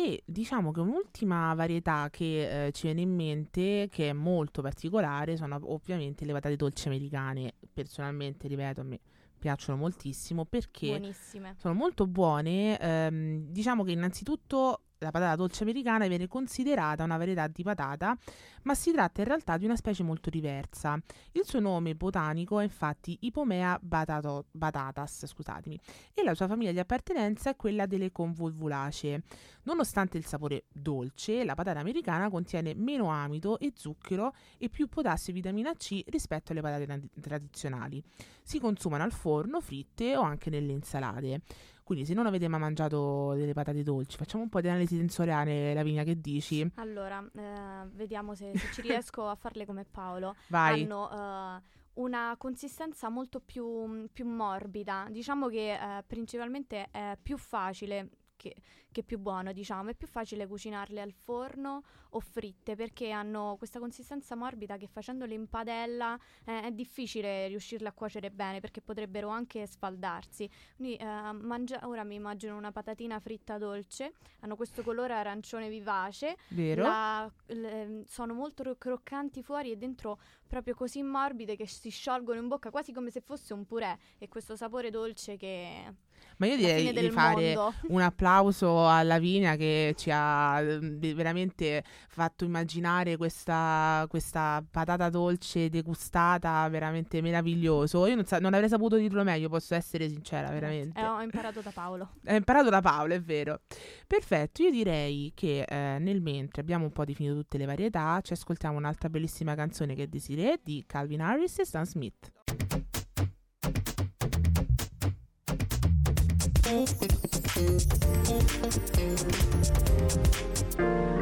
E 0.04 0.24
diciamo 0.26 0.72
che 0.72 0.80
un'ultima 0.80 1.54
varietà 1.54 2.10
che 2.10 2.66
eh, 2.68 2.72
ci 2.72 2.88
viene 2.88 3.02
in 3.02 3.14
mente, 3.14 3.88
che 3.92 4.10
è 4.10 4.14
molto 4.14 4.64
particolare, 4.64 5.38
sono 5.38 5.60
ovviamente 5.64 6.26
le 6.26 6.34
patate 6.34 6.56
dolci 6.56 6.88
americane. 6.88 7.54
Personalmente, 7.72 8.48
ripeto, 8.48 8.82
a 8.82 8.84
me 8.84 9.00
piacciono 9.38 9.78
moltissimo 9.78 10.46
perché 10.46 10.88
Buonissime. 10.88 11.56
sono 11.58 11.74
molto 11.76 12.08
buone. 12.08 12.80
ehm, 12.80 13.46
diciamo 13.52 13.84
che 13.84 13.92
innanzitutto 13.92 14.82
la 15.02 15.12
patata 15.12 15.36
dolce 15.36 15.64
americana 15.64 16.08
viene 16.08 16.28
considerata 16.28 17.04
una 17.04 17.18
varietà 17.18 17.48
di 17.48 17.64
patata, 17.64 18.16
ma 18.64 18.76
si 18.76 18.92
tratta 18.92 19.22
in 19.22 19.28
realtà 19.28 19.58
di 19.58 19.66
una 19.66 19.76
specie 19.76 20.04
molto 20.04 20.30
diversa. 20.30 21.00
Il 21.32 21.44
suo 21.44 21.60
nome 21.60 21.96
botanico 21.96 22.60
è 22.60 22.64
infatti 22.64 23.18
Ipomea 23.22 23.80
batato- 23.82 24.46
batatas, 24.52 25.26
scusatemi, 25.26 25.80
e 26.14 26.24
la 26.24 26.36
sua 26.36 26.48
famiglia 26.48 26.72
di 26.72 26.80
appartenenza 26.80 27.50
è 27.50 27.56
quella 27.56 27.88
delle 27.88 28.12
convolvulacee. 28.12 29.24
Nonostante 29.64 30.18
il 30.18 30.26
sapore 30.26 30.66
dolce, 30.72 31.44
la 31.44 31.56
patata 31.56 31.80
americana 31.80 32.30
contiene 32.30 32.74
meno 32.76 33.10
amido 33.10 33.58
e 33.60 33.74
zucchero 33.76 34.34
e 34.58 34.70
più 34.70 34.88
potassio 34.88 35.32
e 35.32 35.36
vitamina 35.36 35.74
C 35.74 36.04
rispetto 36.08 36.52
alle 36.52 36.62
patate 36.62 36.86
tra- 36.86 37.00
tradizionali. 37.20 38.04
Si 38.44 38.60
consumano 38.60 39.04
al 39.04 39.12
forno, 39.12 39.62
fritte 39.62 40.16
o 40.16 40.22
anche 40.22 40.50
nelle 40.50 40.72
insalate. 40.72 41.42
Quindi 41.84 42.06
se 42.06 42.13
non 42.13 42.26
avete 42.26 42.48
mai 42.48 42.60
mangiato 42.60 43.34
delle 43.34 43.54
patate 43.54 43.84
dolci, 43.84 44.17
facciamo 44.17 44.44
un 44.44 44.50
po' 44.50 44.62
di 44.62 44.67
analisi 44.67 44.96
sensoriale, 44.96 45.74
Lavinia, 45.74 46.04
che 46.04 46.20
dici? 46.20 46.70
Allora, 46.76 47.24
eh, 47.36 47.88
vediamo 47.94 48.34
se, 48.36 48.52
se 48.56 48.74
ci 48.74 48.82
riesco 48.88 49.28
a 49.28 49.36
farle 49.36 49.65
come 49.65 49.86
Paolo. 49.89 50.36
Vai. 50.48 50.84
Hanno 50.84 51.12
eh, 51.12 51.62
una 51.94 52.36
consistenza 52.38 53.10
molto 53.10 53.39
più, 53.39 54.08
più 54.12 54.26
morbida. 54.26 55.08
Diciamo 55.10 55.48
che 55.48 55.74
eh, 55.74 56.04
principalmente 56.06 56.88
è 56.91 57.17
più 57.22 57.38
facile 57.38 58.10
che, 58.42 58.56
che 58.92 59.04
più 59.04 59.20
buono, 59.20 59.54
diciamo. 59.54 59.92
È 59.92 59.94
più 59.94 60.08
facile 60.08 60.48
cucinarle 60.48 61.00
al 61.00 61.12
forno 61.14 61.84
o 62.14 62.20
fritte 62.20 62.76
perché 62.76 63.12
hanno 63.12 63.56
questa 63.58 63.80
consistenza 63.80 64.36
morbida 64.36 64.76
che 64.78 64.88
facendole 64.88 65.34
in 65.34 65.48
padella 65.48 66.18
eh, 66.46 66.64
è 66.64 66.72
difficile 66.72 67.48
riuscirle 67.48 67.88
a 67.88 67.92
cuocere 67.94 68.32
bene 68.32 68.60
perché 68.60 68.82
potrebbero 68.82 69.30
anche 69.30 69.66
sfaldarsi. 69.68 70.50
Quindi 70.76 70.96
eh, 70.96 71.06
mangia- 71.06 71.88
ora 71.88 72.04
mi 72.04 72.16
immagino 72.16 72.58
una 72.58 72.72
patatina 72.72 73.20
fritta 73.20 73.58
dolce, 73.58 74.14
hanno 74.42 74.56
questo 74.56 74.82
colore 74.82 75.14
arancione 75.14 75.70
vivace 75.70 76.36
Vero? 76.50 76.82
la- 76.84 77.32
le- 77.48 78.04
sono 78.08 78.34
molto 78.34 78.64
ro- 78.64 78.76
croccanti 78.78 79.44
fuori 79.44 79.72
e 79.72 79.78
dentro 79.78 80.20
proprio 80.48 80.74
così 80.74 81.02
morbide 81.04 81.56
che 81.56 81.68
si 81.68 81.90
sciolgono 81.90 82.40
in 82.40 82.48
bocca 82.48 82.72
quasi 82.72 82.92
come 82.92 83.12
se 83.12 83.22
fosse 83.22 83.54
un 83.54 83.66
purè 83.66 83.96
e 84.18 84.28
questo 84.28 84.56
sapore 84.56 84.90
dolce 84.90 85.38
che 85.38 85.94
Ma 86.38 86.48
io 86.48 86.56
direi 86.56 86.92
di 86.92 87.10
fare 87.12 87.54
mondo. 87.54 87.74
un 87.94 88.02
applauso 88.02 88.88
a 88.88 89.04
Lavinia 89.04 89.56
che 89.56 89.94
ci 89.96 90.10
ha 90.12 90.60
eh, 90.60 90.80
veramente 91.14 91.84
fatto 92.08 92.46
immaginare 92.46 93.16
questa, 93.16 94.06
questa 94.10 94.64
patata 94.70 95.10
dolce 95.10 95.70
degustata 95.70 96.68
veramente 96.70 97.22
meraviglioso. 97.22 98.08
Io 98.08 98.16
non, 98.16 98.26
sa- 98.26 98.40
non 98.40 98.54
avrei 98.54 98.70
saputo 98.70 98.96
dirlo 98.96 99.24
meglio, 99.24 99.50
posso 99.50 99.76
essere 99.76 100.10
sincera, 100.10 100.50
veramente. 100.50 101.00
Eh, 101.00 101.06
ho 101.06 101.22
imparato 101.22 101.62
da 101.62 101.72
Paolo. 101.72 102.10
Ho 102.26 102.34
imparato 102.34 102.70
da 102.70 102.82
Paolo, 102.82 103.14
è 103.14 103.22
vero. 103.22 103.62
Perfetto, 104.08 104.64
io 104.64 104.72
direi 104.72 105.32
che 105.36 105.64
eh, 105.68 105.98
nel 106.00 106.22
mentre 106.22 106.62
abbiamo 106.62 106.86
un 106.86 106.92
po' 106.92 107.06
definito 107.06 107.36
tutte 107.36 107.58
le 107.58 107.66
varietà, 107.66 108.20
ci 108.22 108.34
ascoltiamo 108.34 108.78
un'altra 108.78 109.10
bellissima 109.10 109.54
canzone 109.54 109.94
che 109.94 110.04
è 110.04 110.08
Desiree 110.08 110.60
di 110.64 110.84
Calvin 110.88 111.22
Harris 111.22 111.60
e 111.60 111.66
Stan 111.66 111.86
Smith. 111.86 112.32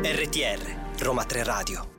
RTR, 0.04 0.60
Roma 1.00 1.26
3 1.26 1.44
Radio. 1.44 1.99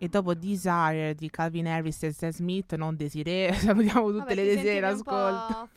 E 0.00 0.08
dopo 0.08 0.32
Desire 0.34 1.14
di 1.16 1.28
Calvin 1.28 1.66
Harris 1.66 2.02
e 2.04 2.12
Stan 2.12 2.32
Smith, 2.32 2.74
non 2.76 2.94
Desiree, 2.94 3.52
salutiamo 3.58 4.06
tutte 4.10 4.18
Vabbè, 4.18 4.34
le 4.34 4.44
Desiree 4.44 4.86
ascolto. 4.86 5.68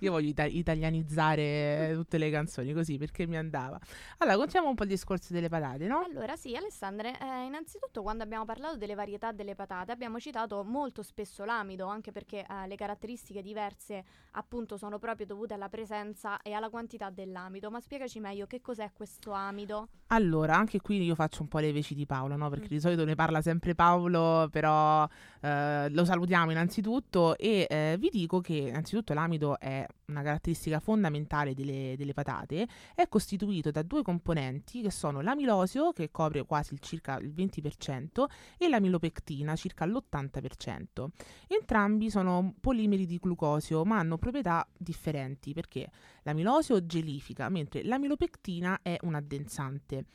Io 0.00 0.10
voglio 0.12 0.28
ita- 0.28 0.44
italianizzare 0.44 1.92
tutte 1.94 2.18
le 2.18 2.30
canzoni 2.30 2.72
così 2.72 2.98
perché 2.98 3.26
mi 3.26 3.36
andava. 3.36 3.78
Allora, 4.18 4.36
continuiamo 4.36 4.68
un 4.68 4.74
po' 4.74 4.82
il 4.82 4.88
discorso 4.90 5.32
delle 5.32 5.48
patate, 5.48 5.86
no? 5.86 6.02
Allora 6.04 6.36
sì, 6.36 6.54
Alessandra, 6.54 7.08
eh, 7.18 7.44
innanzitutto 7.46 8.02
quando 8.02 8.22
abbiamo 8.22 8.44
parlato 8.44 8.76
delle 8.76 8.94
varietà 8.94 9.32
delle 9.32 9.54
patate 9.54 9.92
abbiamo 9.92 10.18
citato 10.18 10.62
molto 10.64 11.02
spesso 11.02 11.44
l'amido, 11.44 11.86
anche 11.86 12.12
perché 12.12 12.44
eh, 12.48 12.66
le 12.66 12.76
caratteristiche 12.76 13.40
diverse 13.42 14.04
appunto 14.32 14.76
sono 14.76 14.98
proprio 14.98 15.26
dovute 15.26 15.54
alla 15.54 15.68
presenza 15.68 16.40
e 16.42 16.52
alla 16.52 16.68
quantità 16.68 17.10
dell'amido. 17.10 17.70
Ma 17.70 17.80
spiegaci 17.80 18.20
meglio 18.20 18.46
che 18.46 18.60
cos'è 18.60 18.90
questo 18.92 19.32
amido? 19.32 19.88
Allora, 20.08 20.56
anche 20.56 20.80
qui 20.80 21.02
io 21.02 21.14
faccio 21.14 21.42
un 21.42 21.48
po' 21.48 21.58
le 21.58 21.72
veci 21.72 21.94
di 21.94 22.04
Paolo, 22.06 22.36
no? 22.36 22.48
Perché 22.50 22.66
Mm. 22.66 22.68
di 22.70 22.80
solito 22.80 23.04
ne 23.04 23.14
parla 23.14 23.37
sempre 23.40 23.74
Paolo, 23.74 24.48
però 24.50 25.06
eh, 25.40 25.88
lo 25.90 26.04
salutiamo 26.04 26.50
innanzitutto 26.50 27.36
e 27.36 27.66
eh, 27.68 27.96
vi 27.98 28.08
dico 28.10 28.40
che 28.40 28.54
innanzitutto 28.54 29.14
l'amido 29.14 29.58
è 29.58 29.86
una 30.06 30.22
caratteristica 30.22 30.80
fondamentale 30.80 31.54
delle, 31.54 31.94
delle 31.96 32.14
patate, 32.14 32.66
è 32.94 33.08
costituito 33.08 33.70
da 33.70 33.82
due 33.82 34.02
componenti 34.02 34.82
che 34.82 34.90
sono 34.90 35.20
l'amilosio, 35.20 35.92
che 35.92 36.10
copre 36.10 36.44
quasi 36.44 36.74
il 36.74 36.80
circa 36.80 37.18
il 37.18 37.32
20%, 37.34 38.24
e 38.56 38.68
l'amilopectina, 38.68 39.54
circa 39.56 39.84
l'80%. 39.84 41.06
Entrambi 41.46 42.10
sono 42.10 42.54
polimeri 42.60 43.06
di 43.06 43.18
glucosio, 43.18 43.84
ma 43.84 43.98
hanno 43.98 44.18
proprietà 44.18 44.66
differenti, 44.76 45.52
perché 45.52 45.90
l'amilosio 46.22 46.84
gelifica, 46.86 47.48
mentre 47.48 47.84
l'amilopectina 47.84 48.80
è 48.82 48.96
un 49.02 49.14
addensante. 49.14 50.06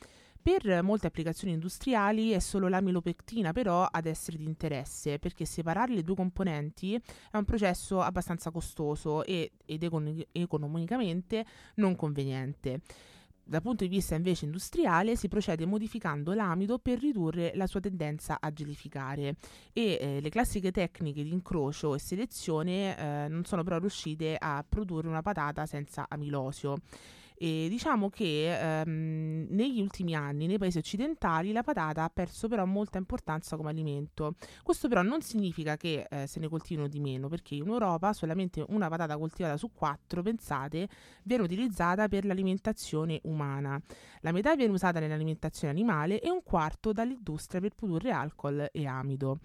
Per 0.44 0.82
molte 0.82 1.06
applicazioni 1.06 1.54
industriali 1.54 2.32
è 2.32 2.38
solo 2.38 2.68
l'amilopectina 2.68 3.52
però 3.52 3.88
ad 3.90 4.04
essere 4.04 4.36
di 4.36 4.44
interesse 4.44 5.18
perché 5.18 5.46
separare 5.46 5.94
le 5.94 6.02
due 6.02 6.16
componenti 6.16 6.94
è 7.30 7.36
un 7.38 7.46
processo 7.46 8.02
abbastanza 8.02 8.50
costoso 8.50 9.24
e, 9.24 9.52
ed 9.64 9.82
econ- 9.82 10.22
economicamente 10.32 11.46
non 11.76 11.96
conveniente. 11.96 12.82
Dal 13.42 13.62
punto 13.62 13.84
di 13.84 13.90
vista 13.90 14.16
invece 14.16 14.44
industriale 14.44 15.16
si 15.16 15.28
procede 15.28 15.64
modificando 15.64 16.34
l'amido 16.34 16.78
per 16.78 16.98
ridurre 16.98 17.52
la 17.54 17.66
sua 17.66 17.80
tendenza 17.80 18.36
a 18.38 18.52
gelificare 18.52 19.36
e 19.72 19.96
eh, 19.98 20.20
le 20.20 20.28
classiche 20.28 20.72
tecniche 20.72 21.22
di 21.22 21.32
incrocio 21.32 21.94
e 21.94 21.98
selezione 21.98 22.98
eh, 22.98 23.28
non 23.28 23.46
sono 23.46 23.62
però 23.62 23.78
riuscite 23.78 24.36
a 24.38 24.62
produrre 24.68 25.08
una 25.08 25.22
patata 25.22 25.64
senza 25.64 26.04
amilosio. 26.06 26.76
E 27.36 27.66
diciamo 27.68 28.10
che 28.10 28.80
ehm, 28.80 29.46
negli 29.50 29.80
ultimi 29.80 30.14
anni 30.14 30.46
nei 30.46 30.58
paesi 30.58 30.78
occidentali 30.78 31.52
la 31.52 31.62
patata 31.62 32.04
ha 32.04 32.10
perso 32.10 32.46
però 32.48 32.64
molta 32.64 32.98
importanza 32.98 33.56
come 33.56 33.70
alimento. 33.70 34.36
Questo 34.62 34.88
però 34.88 35.02
non 35.02 35.20
significa 35.20 35.76
che 35.76 36.06
eh, 36.08 36.26
se 36.26 36.38
ne 36.40 36.48
coltivino 36.48 36.86
di 36.86 37.00
meno, 37.00 37.28
perché 37.28 37.56
in 37.56 37.66
Europa 37.66 38.12
solamente 38.12 38.64
una 38.68 38.88
patata 38.88 39.18
coltivata 39.18 39.56
su 39.56 39.72
quattro, 39.72 40.22
pensate, 40.22 40.88
viene 41.24 41.42
utilizzata 41.42 42.08
per 42.08 42.24
l'alimentazione 42.24 43.20
umana. 43.24 43.80
La 44.20 44.32
metà 44.32 44.54
viene 44.54 44.72
usata 44.72 45.00
nell'alimentazione 45.00 45.72
animale 45.72 46.20
e 46.20 46.30
un 46.30 46.42
quarto 46.42 46.92
dall'industria 46.92 47.60
per 47.60 47.74
produrre 47.74 48.12
alcol 48.12 48.68
e 48.70 48.86
amido. 48.86 49.40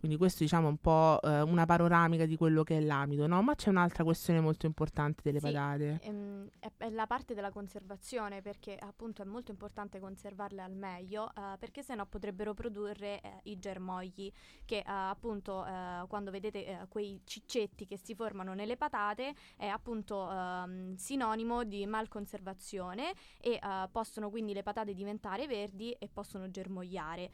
Quindi 0.00 0.16
questo 0.16 0.42
diciamo 0.42 0.68
è 0.68 0.70
un 0.70 0.78
po' 0.78 1.20
eh, 1.22 1.42
una 1.42 1.66
panoramica 1.66 2.24
di 2.24 2.34
quello 2.34 2.62
che 2.62 2.78
è 2.78 2.80
l'amido, 2.80 3.26
no? 3.26 3.42
Ma 3.42 3.54
c'è 3.54 3.68
un'altra 3.68 4.02
questione 4.02 4.40
molto 4.40 4.64
importante 4.64 5.20
delle 5.22 5.40
Sì, 5.40 5.44
patate. 5.44 6.00
Ehm, 6.04 6.48
è, 6.58 6.70
è 6.78 6.88
la 6.88 7.06
parte 7.06 7.34
della 7.34 7.50
conservazione 7.50 8.40
perché 8.40 8.78
appunto 8.80 9.20
è 9.20 9.26
molto 9.26 9.50
importante 9.50 10.00
conservarle 10.00 10.62
al 10.62 10.74
meglio 10.74 11.28
eh, 11.36 11.58
perché 11.58 11.82
sennò 11.82 12.06
potrebbero 12.06 12.54
produrre 12.54 13.20
eh, 13.20 13.40
i 13.42 13.58
germogli 13.58 14.32
che 14.64 14.78
eh, 14.78 14.84
appunto 14.86 15.66
eh, 15.66 16.06
quando 16.08 16.30
vedete 16.30 16.64
eh, 16.64 16.78
quei 16.88 17.20
ciccetti 17.24 17.84
che 17.84 17.98
si 17.98 18.14
formano 18.14 18.54
nelle 18.54 18.78
patate 18.78 19.34
è 19.58 19.66
appunto 19.66 20.30
ehm, 20.30 20.94
sinonimo 20.94 21.64
di 21.64 21.84
malconservazione 21.84 23.12
e 23.38 23.60
eh, 23.62 23.88
possono 23.92 24.30
quindi 24.30 24.54
le 24.54 24.62
patate 24.62 24.94
diventare 24.94 25.46
verdi 25.46 25.92
e 25.92 26.08
possono 26.08 26.50
germogliare. 26.50 27.30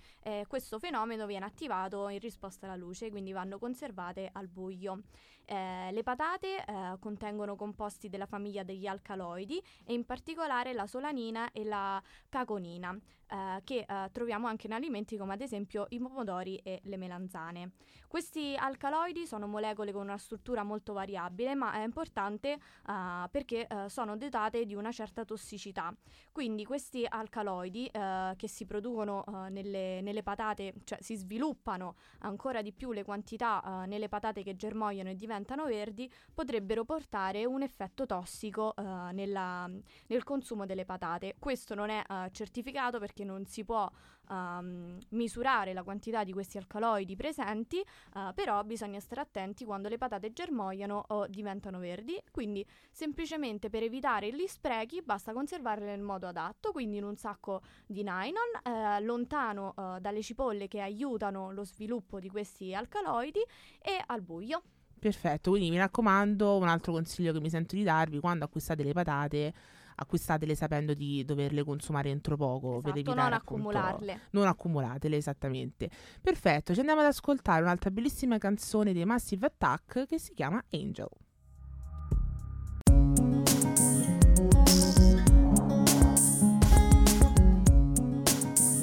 Questo 0.49 0.79
fenomeno 0.81 1.27
viene 1.27 1.45
attivato 1.45 2.09
in 2.09 2.19
risposta 2.19 2.56
alla 2.65 2.77
luce, 2.77 3.11
quindi 3.11 3.33
vanno 3.33 3.59
conservate 3.59 4.31
al 4.33 4.49
buio. 4.49 5.03
Eh, 5.49 5.93
le 5.93 6.03
patate 6.03 6.65
eh, 6.65 6.97
contengono 6.99 7.55
composti 7.55 8.09
della 8.09 8.27
famiglia 8.27 8.65
degli 8.65 8.89
alcaloidi 8.89 9.63
e 9.85 9.95
in 9.95 10.05
particolare 10.05 10.73
la 10.73 10.89
solanina 10.89 11.53
e 11.53 11.63
la 11.63 12.03
caconina, 12.29 12.93
eh, 13.29 13.61
che 13.63 13.87
eh, 13.89 14.11
troviamo 14.11 14.49
anche 14.49 14.67
in 14.67 14.73
alimenti 14.73 15.17
come 15.17 15.35
ad 15.35 15.41
esempio 15.41 15.87
i 15.91 16.01
pomodori 16.01 16.57
e 16.65 16.81
le 16.83 16.97
melanzane. 16.97 17.71
Questi 18.09 18.57
alcaloidi 18.57 19.25
sono 19.25 19.47
molecole 19.47 19.93
con 19.93 20.03
una 20.03 20.19
struttura 20.19 20.65
molto 20.65 20.93
variabile, 20.93 21.55
ma 21.55 21.75
è 21.75 21.85
importante 21.85 22.53
eh, 22.55 23.29
perché 23.31 23.69
sono 23.87 24.17
dotate 24.17 24.65
di 24.65 24.75
una 24.75 24.91
certa 24.91 25.25
tossicità. 25.25 25.95
Quindi 26.33 26.65
questi 26.65 27.07
alcaloidi 27.09 27.91
che 27.91 28.49
si 28.49 28.65
producono 28.65 29.25
nelle, 29.51 30.01
nelle 30.01 30.23
patate, 30.23 30.75
cioè 30.85 30.99
si 31.01 31.15
sviluppano 31.15 31.97
ancora 32.21 32.63
di 32.63 32.73
più 32.73 32.93
le 32.93 33.05
quantità 33.05 33.85
nelle 33.87 34.09
patate 34.09 34.43
che 34.43 34.57
germogliano 34.57 35.11
e 35.11 35.17
diventano 35.17 35.36
verdi, 35.67 36.11
potrebbero 36.33 36.85
portare 36.85 37.45
un 37.45 37.63
effetto 37.63 38.07
tossico 38.07 38.75
eh, 38.77 38.83
nella- 39.13 39.69
nel 40.07 40.25
consumo 40.25 40.67
delle 40.67 40.85
patate. 40.85 41.37
Questo 41.39 41.75
non 41.75 41.91
è 41.91 42.03
eh, 42.09 42.31
certificato 42.33 42.99
perché 42.99 43.25
non 43.25 43.45
si 43.47 43.65
può 43.65 43.91
ehm, 44.31 44.99
misurare 45.11 45.73
la 45.73 45.83
quantità 45.83 46.25
di 46.25 46.33
questi 46.33 46.59
alcaloidi 46.59 47.17
presenti, 47.17 47.81
eh, 47.81 48.33
però 48.35 48.63
bisogna 48.65 49.01
stare 49.01 49.21
attenti 49.21 49.65
quando 49.65 49.89
le 49.89 49.99
patate 49.99 50.33
germogliano 50.33 51.05
o 51.09 51.27
diventano 51.27 51.79
verdi. 51.79 52.21
Quindi 52.31 52.67
semplicemente 52.91 53.71
per 53.71 53.83
evitare 53.83 54.33
gli 54.33 54.47
sprechi 54.47 55.03
basta 55.03 55.33
conservarle 55.33 55.87
nel 55.87 56.03
modo 56.03 56.27
adatto, 56.27 56.73
quindi 56.73 56.99
in 56.99 57.05
un 57.05 57.17
sacco 57.17 57.63
di 57.87 58.03
nylon, 58.03 58.61
eh, 58.63 59.01
lontano 59.01 59.75
eh, 59.77 60.01
dalle 60.01 60.23
cipolle 60.23 60.69
che 60.69 60.81
aiutano 60.81 61.53
lo 61.53 61.65
sviluppo 61.65 62.21
di 62.21 62.29
questi 62.29 62.75
alcaloidi 62.75 63.41
e 63.81 64.03
al 64.07 64.23
buio. 64.23 64.63
Perfetto, 64.99 65.51
quindi 65.51 65.71
mi 65.71 65.77
raccomando, 65.79 66.57
un 66.57 66.69
altro 66.69 66.93
consiglio 66.93 67.33
che 67.33 67.41
mi 67.41 67.51
sento 67.51 67.77
di 67.77 67.83
darvi, 67.85 68.19
quando 68.19 68.45
acquistate 68.45 68.83
le 68.83 68.93
patate, 68.93 69.53
acquistatele 69.97 70.55
sapendo 70.55 70.95
di 70.95 71.25
doverle 71.25 71.63
consumare 71.65 72.11
entro 72.11 72.37
poco 72.37 72.81
per 72.81 72.95
Esatto, 72.97 72.99
evitare 72.99 73.17
non 73.23 73.33
appunto- 73.33 73.69
accumularle. 73.79 74.21
non 74.31 74.47
accumulatele, 74.47 75.17
esattamente. 75.17 75.91
Perfetto, 76.21 76.73
ci 76.75 76.81
andiamo 76.81 77.01
ad 77.03 77.07
ascoltare 77.07 77.63
un'altra 77.63 77.91
bellissima 77.91 78.39
canzone 78.39 78.93
dei 78.93 79.05
Massive 79.05 79.47
Attack 79.47 80.07
che 80.07 80.19
si 80.19 80.35
chiama 80.35 80.63
Angel. 80.73 81.09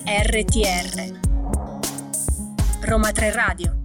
RTR 0.05 1.19
Roma 2.81 3.11
3 3.11 3.31
Radio 3.31 3.82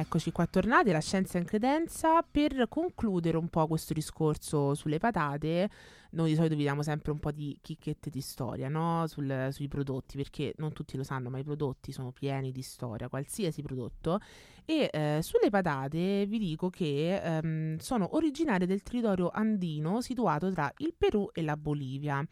Eccoci 0.00 0.32
qua 0.32 0.46
tornati 0.46 0.88
alla 0.88 1.00
scienza 1.00 1.36
in 1.36 1.44
credenza 1.44 2.22
per 2.22 2.68
concludere 2.70 3.36
un 3.36 3.48
po' 3.48 3.66
questo 3.66 3.92
discorso 3.92 4.74
sulle 4.74 4.96
patate. 4.96 5.68
Noi 6.12 6.30
di 6.30 6.36
solito 6.36 6.54
vi 6.54 6.62
diamo 6.62 6.82
sempre 6.82 7.12
un 7.12 7.18
po' 7.18 7.30
di 7.30 7.58
chicchette 7.60 8.08
di 8.08 8.22
storia 8.22 8.70
no? 8.70 9.06
Sul- 9.08 9.48
sui 9.50 9.68
prodotti, 9.68 10.16
perché 10.16 10.54
non 10.56 10.72
tutti 10.72 10.96
lo 10.96 11.02
sanno, 11.02 11.28
ma 11.28 11.36
i 11.36 11.44
prodotti 11.44 11.92
sono 11.92 12.12
pieni 12.12 12.50
di 12.50 12.62
storia, 12.62 13.10
qualsiasi 13.10 13.60
prodotto. 13.60 14.20
E 14.64 14.88
eh, 14.90 15.18
sulle 15.20 15.50
patate 15.50 16.24
vi 16.24 16.38
dico 16.38 16.70
che 16.70 17.20
ehm, 17.22 17.76
sono 17.76 18.16
originarie 18.16 18.66
del 18.66 18.82
territorio 18.82 19.28
andino 19.28 20.00
situato 20.00 20.50
tra 20.50 20.72
il 20.78 20.94
Perù 20.96 21.28
e 21.30 21.42
la 21.42 21.58
Bolivia. 21.58 22.26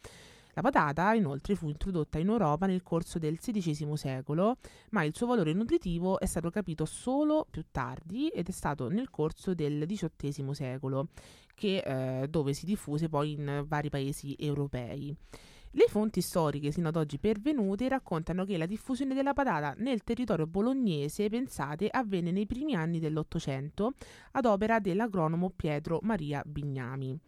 La 0.53 0.61
patata 0.61 1.13
inoltre 1.13 1.55
fu 1.55 1.69
introdotta 1.69 2.17
in 2.17 2.27
Europa 2.27 2.65
nel 2.65 2.83
corso 2.83 3.19
del 3.19 3.39
XVI 3.39 3.95
secolo, 3.95 4.57
ma 4.89 5.03
il 5.03 5.15
suo 5.15 5.27
valore 5.27 5.53
nutritivo 5.53 6.19
è 6.19 6.25
stato 6.25 6.49
capito 6.49 6.85
solo 6.85 7.45
più 7.49 7.65
tardi 7.71 8.29
ed 8.29 8.47
è 8.47 8.51
stato 8.51 8.89
nel 8.89 9.09
corso 9.09 9.53
del 9.53 9.85
XVIII 9.87 10.53
secolo, 10.53 11.09
che, 11.53 11.77
eh, 11.77 12.27
dove 12.27 12.53
si 12.53 12.65
diffuse 12.65 13.09
poi 13.09 13.33
in 13.33 13.63
vari 13.67 13.89
paesi 13.89 14.35
europei. 14.37 15.15
Le 15.73 15.85
fonti 15.87 16.19
storiche 16.21 16.71
sino 16.71 16.87
ad 16.87 16.95
oggi 16.95 17.19
pervenute 17.19 17.87
raccontano 17.87 18.43
che 18.43 18.57
la 18.57 18.65
diffusione 18.65 19.13
della 19.13 19.33
patata 19.33 19.75
nel 19.77 20.03
territorio 20.03 20.47
bolognese, 20.47 21.29
pensate, 21.29 21.89
avvenne 21.89 22.31
nei 22.31 22.47
primi 22.47 22.73
anni 22.73 22.99
dell'Ottocento 22.99 23.93
ad 24.31 24.45
opera 24.45 24.79
dell'agronomo 24.79 25.51
Pietro 25.55 25.99
Maria 26.01 26.41
Bignami. 26.43 27.19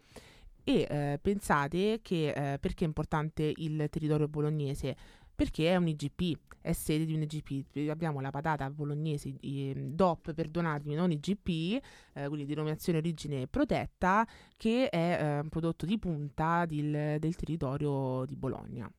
E 0.63 0.88
eh, 0.89 1.19
pensate 1.21 2.00
che 2.02 2.54
eh, 2.54 2.60
perché 2.60 2.84
è 2.84 2.88
importante 2.88 3.52
il 3.56 3.88
territorio 3.89 4.28
bolognese? 4.28 4.95
Perché 5.34 5.71
è 5.71 5.76
un 5.76 5.88
IGP, 5.88 6.38
è 6.62 6.71
sede 6.71 7.06
di 7.06 7.13
un 7.13 7.24
IGP. 7.24 7.89
Abbiamo 7.89 8.21
la 8.21 8.30
patata 8.30 8.69
bolognese 8.69 9.34
eh, 9.39 9.74
DOP, 9.76 10.34
perdonatemi, 10.34 10.93
non 10.93 11.12
IGP, 11.12 11.82
eh, 12.13 12.28
quindi 12.28 12.45
denominazione 12.45 13.00
origine 13.00 13.47
protetta, 13.47 14.28
che 14.56 14.89
è 14.89 15.17
eh, 15.19 15.39
un 15.39 15.50
prodotto 15.50 15.86
di 15.86 15.97
punta 15.97 16.65
del, 16.65 17.17
del 17.19 17.36
territorio 17.36 18.26
di 18.26 18.36
Bologna. 18.36 18.91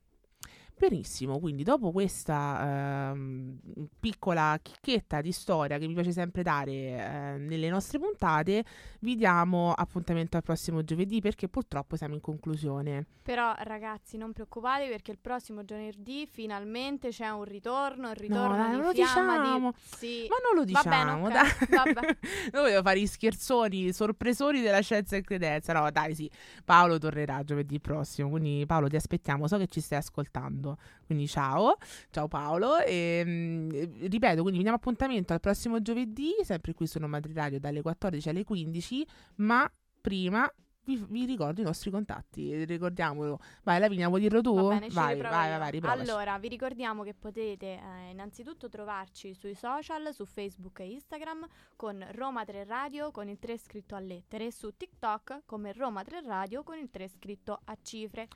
Benissimo, 0.79 1.39
quindi 1.39 1.63
dopo 1.63 1.93
questa 1.93 3.11
ehm, 3.13 3.59
piccola 4.01 4.59
chicchetta 4.61 5.21
di 5.21 5.31
storia 5.31 5.79
che 5.79 5.87
mi 5.87 5.95
piace 5.95 6.11
sempre 6.11 6.43
dare 6.43 6.73
eh, 6.73 7.37
nelle 7.39 7.69
nostre 7.69 7.99
puntate, 8.01 8.65
vi 9.01 9.15
diamo 9.15 9.73
appuntamento 9.73 10.37
al 10.37 10.43
prossimo 10.43 10.83
giovedì 10.83 11.21
perché 11.21 11.49
purtroppo 11.49 11.97
siamo 11.97 12.15
in 12.15 12.21
conclusione. 12.21 13.07
Però 13.23 13.55
ragazzi 13.59 14.17
non 14.17 14.33
preoccupatevi 14.33 14.91
perché 14.91 15.13
il 15.13 15.19
prossimo 15.21 15.65
giovedì 15.65 16.27
finalmente 16.29 17.11
c'è 17.11 17.29
un 17.29 17.45
ritorno, 17.45 18.11
il 18.11 18.17
ritorno 18.17 18.57
dai, 18.57 18.71
di 18.71 18.77
non 18.77 18.85
lo 18.85 18.93
diciamo. 18.93 19.71
di... 19.71 19.79
Sì. 19.97 20.27
Ma 20.29 20.37
non 20.43 20.65
lo 20.65 20.73
Va 20.73 20.83
bene, 20.83 21.05
diciamo, 21.05 21.29
dai. 21.29 21.51
vabbè. 21.95 22.17
Noi 22.53 22.63
volevo 22.63 22.83
fare 22.83 22.99
i 22.99 23.07
scherzoni, 23.07 23.87
i 23.87 23.93
sorpresoni 23.93 24.61
della 24.61 24.81
scienza 24.81 25.15
e 25.15 25.23
credenza. 25.23 25.73
No, 25.73 25.89
dai, 25.93 26.17
sì. 26.17 26.29
Paolo 26.65 26.99
tornerà 26.99 27.45
giovedì 27.45 27.79
prossimo. 27.79 28.29
Quindi, 28.31 28.65
Paolo, 28.67 28.89
ti 28.89 28.97
aspettiamo. 28.97 29.47
So 29.47 29.59
che 29.59 29.69
ci 29.69 29.81
stai 29.81 29.99
ascoltando. 29.99 30.62
Quindi, 31.05 31.27
ciao. 31.27 31.77
Ciao, 32.11 32.29
Paolo. 32.29 32.79
E, 32.79 33.23
mm, 33.25 33.71
ripeto, 34.09 34.43
quindi 34.43 34.59
vi 34.59 34.63
diamo 34.63 34.77
appuntamento 34.77 35.33
al 35.33 35.41
prossimo 35.41 35.81
giovedì, 35.83 36.35
sempre 36.43 36.75
qui 36.75 36.87
su 36.87 36.99
Madrid 37.01 37.37
Radio 37.37 37.61
dalle 37.61 37.83
14 37.83 38.29
alle 38.29 38.45
15. 38.45 39.07
Ma 39.37 39.71
prima. 40.01 40.51
Vi, 40.85 40.97
vi 41.09 41.27
ricordo 41.27 41.61
i 41.61 41.65
nostri 41.65 41.93
contatti, 41.93 42.65
ricordiamolo. 42.65 43.39
Vai, 43.63 43.79
Lavinia, 43.79 44.09
vuoi 44.09 44.21
dirlo 44.21 44.41
tu? 44.41 44.53
Va 44.53 44.69
bene, 44.71 44.89
vai, 44.89 45.17
vai, 45.17 45.31
vai, 45.31 45.59
vai, 45.59 45.71
riprovaci. 45.71 46.01
Allora, 46.01 46.37
vi 46.41 46.49
ricordiamo 46.49 47.05
che 47.05 47.15
potete 47.15 47.79
eh, 47.81 48.11
innanzitutto 48.11 48.69
trovarci 48.69 49.33
sui 49.33 49.55
social, 49.55 50.13
su 50.13 50.25
Facebook 50.25 50.81
e 50.81 50.91
Instagram 50.91 51.47
con 51.77 52.05
Roma 52.11 52.45
3 52.45 52.65
Radio 52.65 53.13
con 53.13 53.29
il 53.29 53.39
3 53.39 53.59
scritto 53.59 53.95
a 53.95 54.01
lettere 54.01 54.47
e 54.47 54.53
su 54.53 54.77
TikTok 54.77 55.43
come 55.47 55.73
Roma 55.73 56.03
3 56.03 56.23
Radio 56.23 56.65
con 56.65 56.77
il 56.77 56.91
3 56.91 57.09
scritto 57.09 57.61
a 57.65 57.77
cifre. 57.81 58.27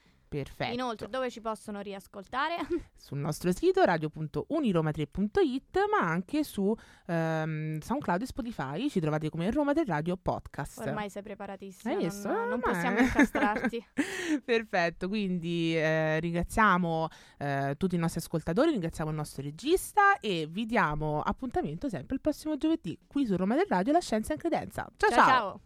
Perfetto. 0.43 0.73
Inoltre, 0.73 1.09
dove 1.09 1.31
ci 1.31 1.41
possono 1.41 1.81
riascoltare? 1.81 2.57
sul 2.97 3.19
nostro 3.19 3.53
sito 3.53 3.85
radio.uniroma3.it 3.85 5.79
ma 5.91 6.07
anche 6.09 6.45
su 6.45 6.75
ehm, 7.07 7.81
SoundCloud 7.81 8.23
e 8.23 8.27
Spotify 8.27 8.89
ci 8.89 9.01
trovate 9.01 9.31
come 9.31 9.51
Roma 9.51 9.73
del 9.73 9.87
Radio 9.87 10.17
Podcast. 10.17 10.79
Ormai 10.81 11.11
sei 11.11 11.23
preparatissima, 11.23 11.93
Hai 11.95 12.01
non, 12.01 12.09
visto? 12.09 12.29
non 12.29 12.53
Ormai- 12.53 12.61
possiamo 12.61 12.99
incastrarti. 12.99 13.87
Perfetto, 14.45 15.09
quindi 15.09 15.77
eh, 15.77 16.21
ringraziamo 16.21 17.09
eh, 17.39 17.75
tutti 17.77 17.95
i 17.95 17.99
nostri 17.99 18.21
ascoltatori, 18.21 18.71
ringraziamo 18.71 19.11
il 19.11 19.17
nostro 19.17 19.43
regista 19.43 20.19
e 20.21 20.47
vi 20.51 20.67
diamo 20.67 21.21
appuntamento 21.21 21.89
sempre 21.89 22.15
il 22.17 22.21
prossimo 22.21 22.57
giovedì 22.57 22.99
qui 23.07 23.27
su 23.27 23.37
Roma 23.37 23.55
del 23.55 23.67
Radio 23.69 23.93
La 23.93 24.01
Scienza 24.01 24.33
in 24.33 24.39
Credenza. 24.39 24.89
ciao! 24.97 25.11
ciao. 25.11 25.19
ciao. 25.19 25.29
ciao. 25.29 25.61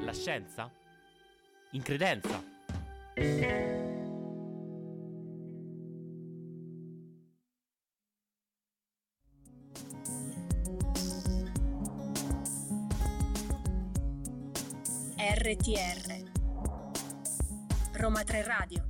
La 0.00 0.12
scienza? 0.12 0.70
In 1.70 1.82
credenza? 1.82 2.42
RTR 15.16 16.22
Roma 17.92 18.22
3 18.22 18.42
Radio 18.42 18.89